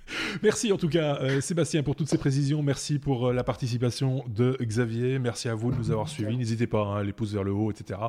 Merci 0.42 0.72
en 0.72 0.76
tout 0.76 0.88
cas, 0.88 1.18
euh, 1.20 1.40
Sébastien, 1.40 1.82
pour 1.82 1.96
toutes 1.96 2.08
ces 2.08 2.18
précisions. 2.18 2.62
Merci 2.62 2.98
pour 2.98 3.28
euh, 3.28 3.32
la 3.32 3.44
participation 3.44 4.24
de 4.28 4.56
Xavier. 4.60 5.18
Merci 5.18 5.48
à 5.48 5.54
vous 5.54 5.70
de 5.70 5.76
nous 5.76 5.90
avoir 5.90 6.08
suivis. 6.08 6.36
N'hésitez 6.36 6.66
pas, 6.66 6.82
hein, 6.82 7.02
les 7.02 7.12
pouces 7.12 7.32
vers 7.32 7.44
le 7.44 7.52
haut, 7.52 7.70
etc. 7.70 8.00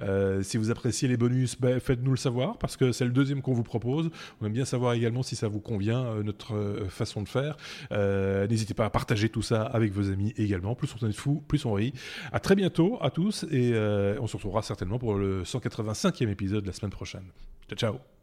Euh, 0.00 0.42
si 0.42 0.56
vous 0.56 0.70
appréciez 0.70 1.08
les 1.08 1.16
bonus, 1.16 1.60
ben, 1.60 1.80
faites-nous 1.80 2.10
le 2.10 2.16
savoir 2.16 2.58
parce 2.58 2.76
que 2.76 2.92
c'est 2.92 3.04
le 3.04 3.10
deuxième 3.10 3.42
qu'on 3.42 3.52
vous 3.52 3.62
propose. 3.62 4.10
On 4.40 4.46
aime 4.46 4.52
bien 4.52 4.64
savoir 4.64 4.94
également 4.94 5.22
si 5.22 5.36
ça 5.36 5.48
vous 5.48 5.60
convient, 5.60 6.22
notre 6.22 6.86
façon 6.88 7.22
de 7.22 7.28
faire. 7.28 7.56
N'hésitez 7.90 8.74
pas 8.74 8.86
à 8.86 8.90
partager 8.90 9.28
tout 9.28 9.42
ça 9.42 9.62
avec 9.62 9.92
vos 9.92 10.10
amis 10.10 10.32
également. 10.36 10.74
Plus 10.74 10.94
on 11.00 11.08
est 11.08 11.12
fou, 11.12 11.42
plus 11.46 11.64
on 11.64 11.72
rit. 11.72 11.92
À 12.32 12.40
très 12.40 12.54
bientôt 12.54 12.98
à 13.00 13.10
tous 13.10 13.44
et 13.50 13.74
on 14.20 14.26
se 14.26 14.36
retrouvera 14.36 14.62
certainement 14.62 14.98
pour 14.98 15.14
le 15.14 15.42
185e 15.42 16.28
épisode 16.28 16.66
la 16.66 16.72
semaine 16.72 16.92
prochaine. 16.92 17.24
Ciao, 17.68 17.76
ciao. 17.76 18.21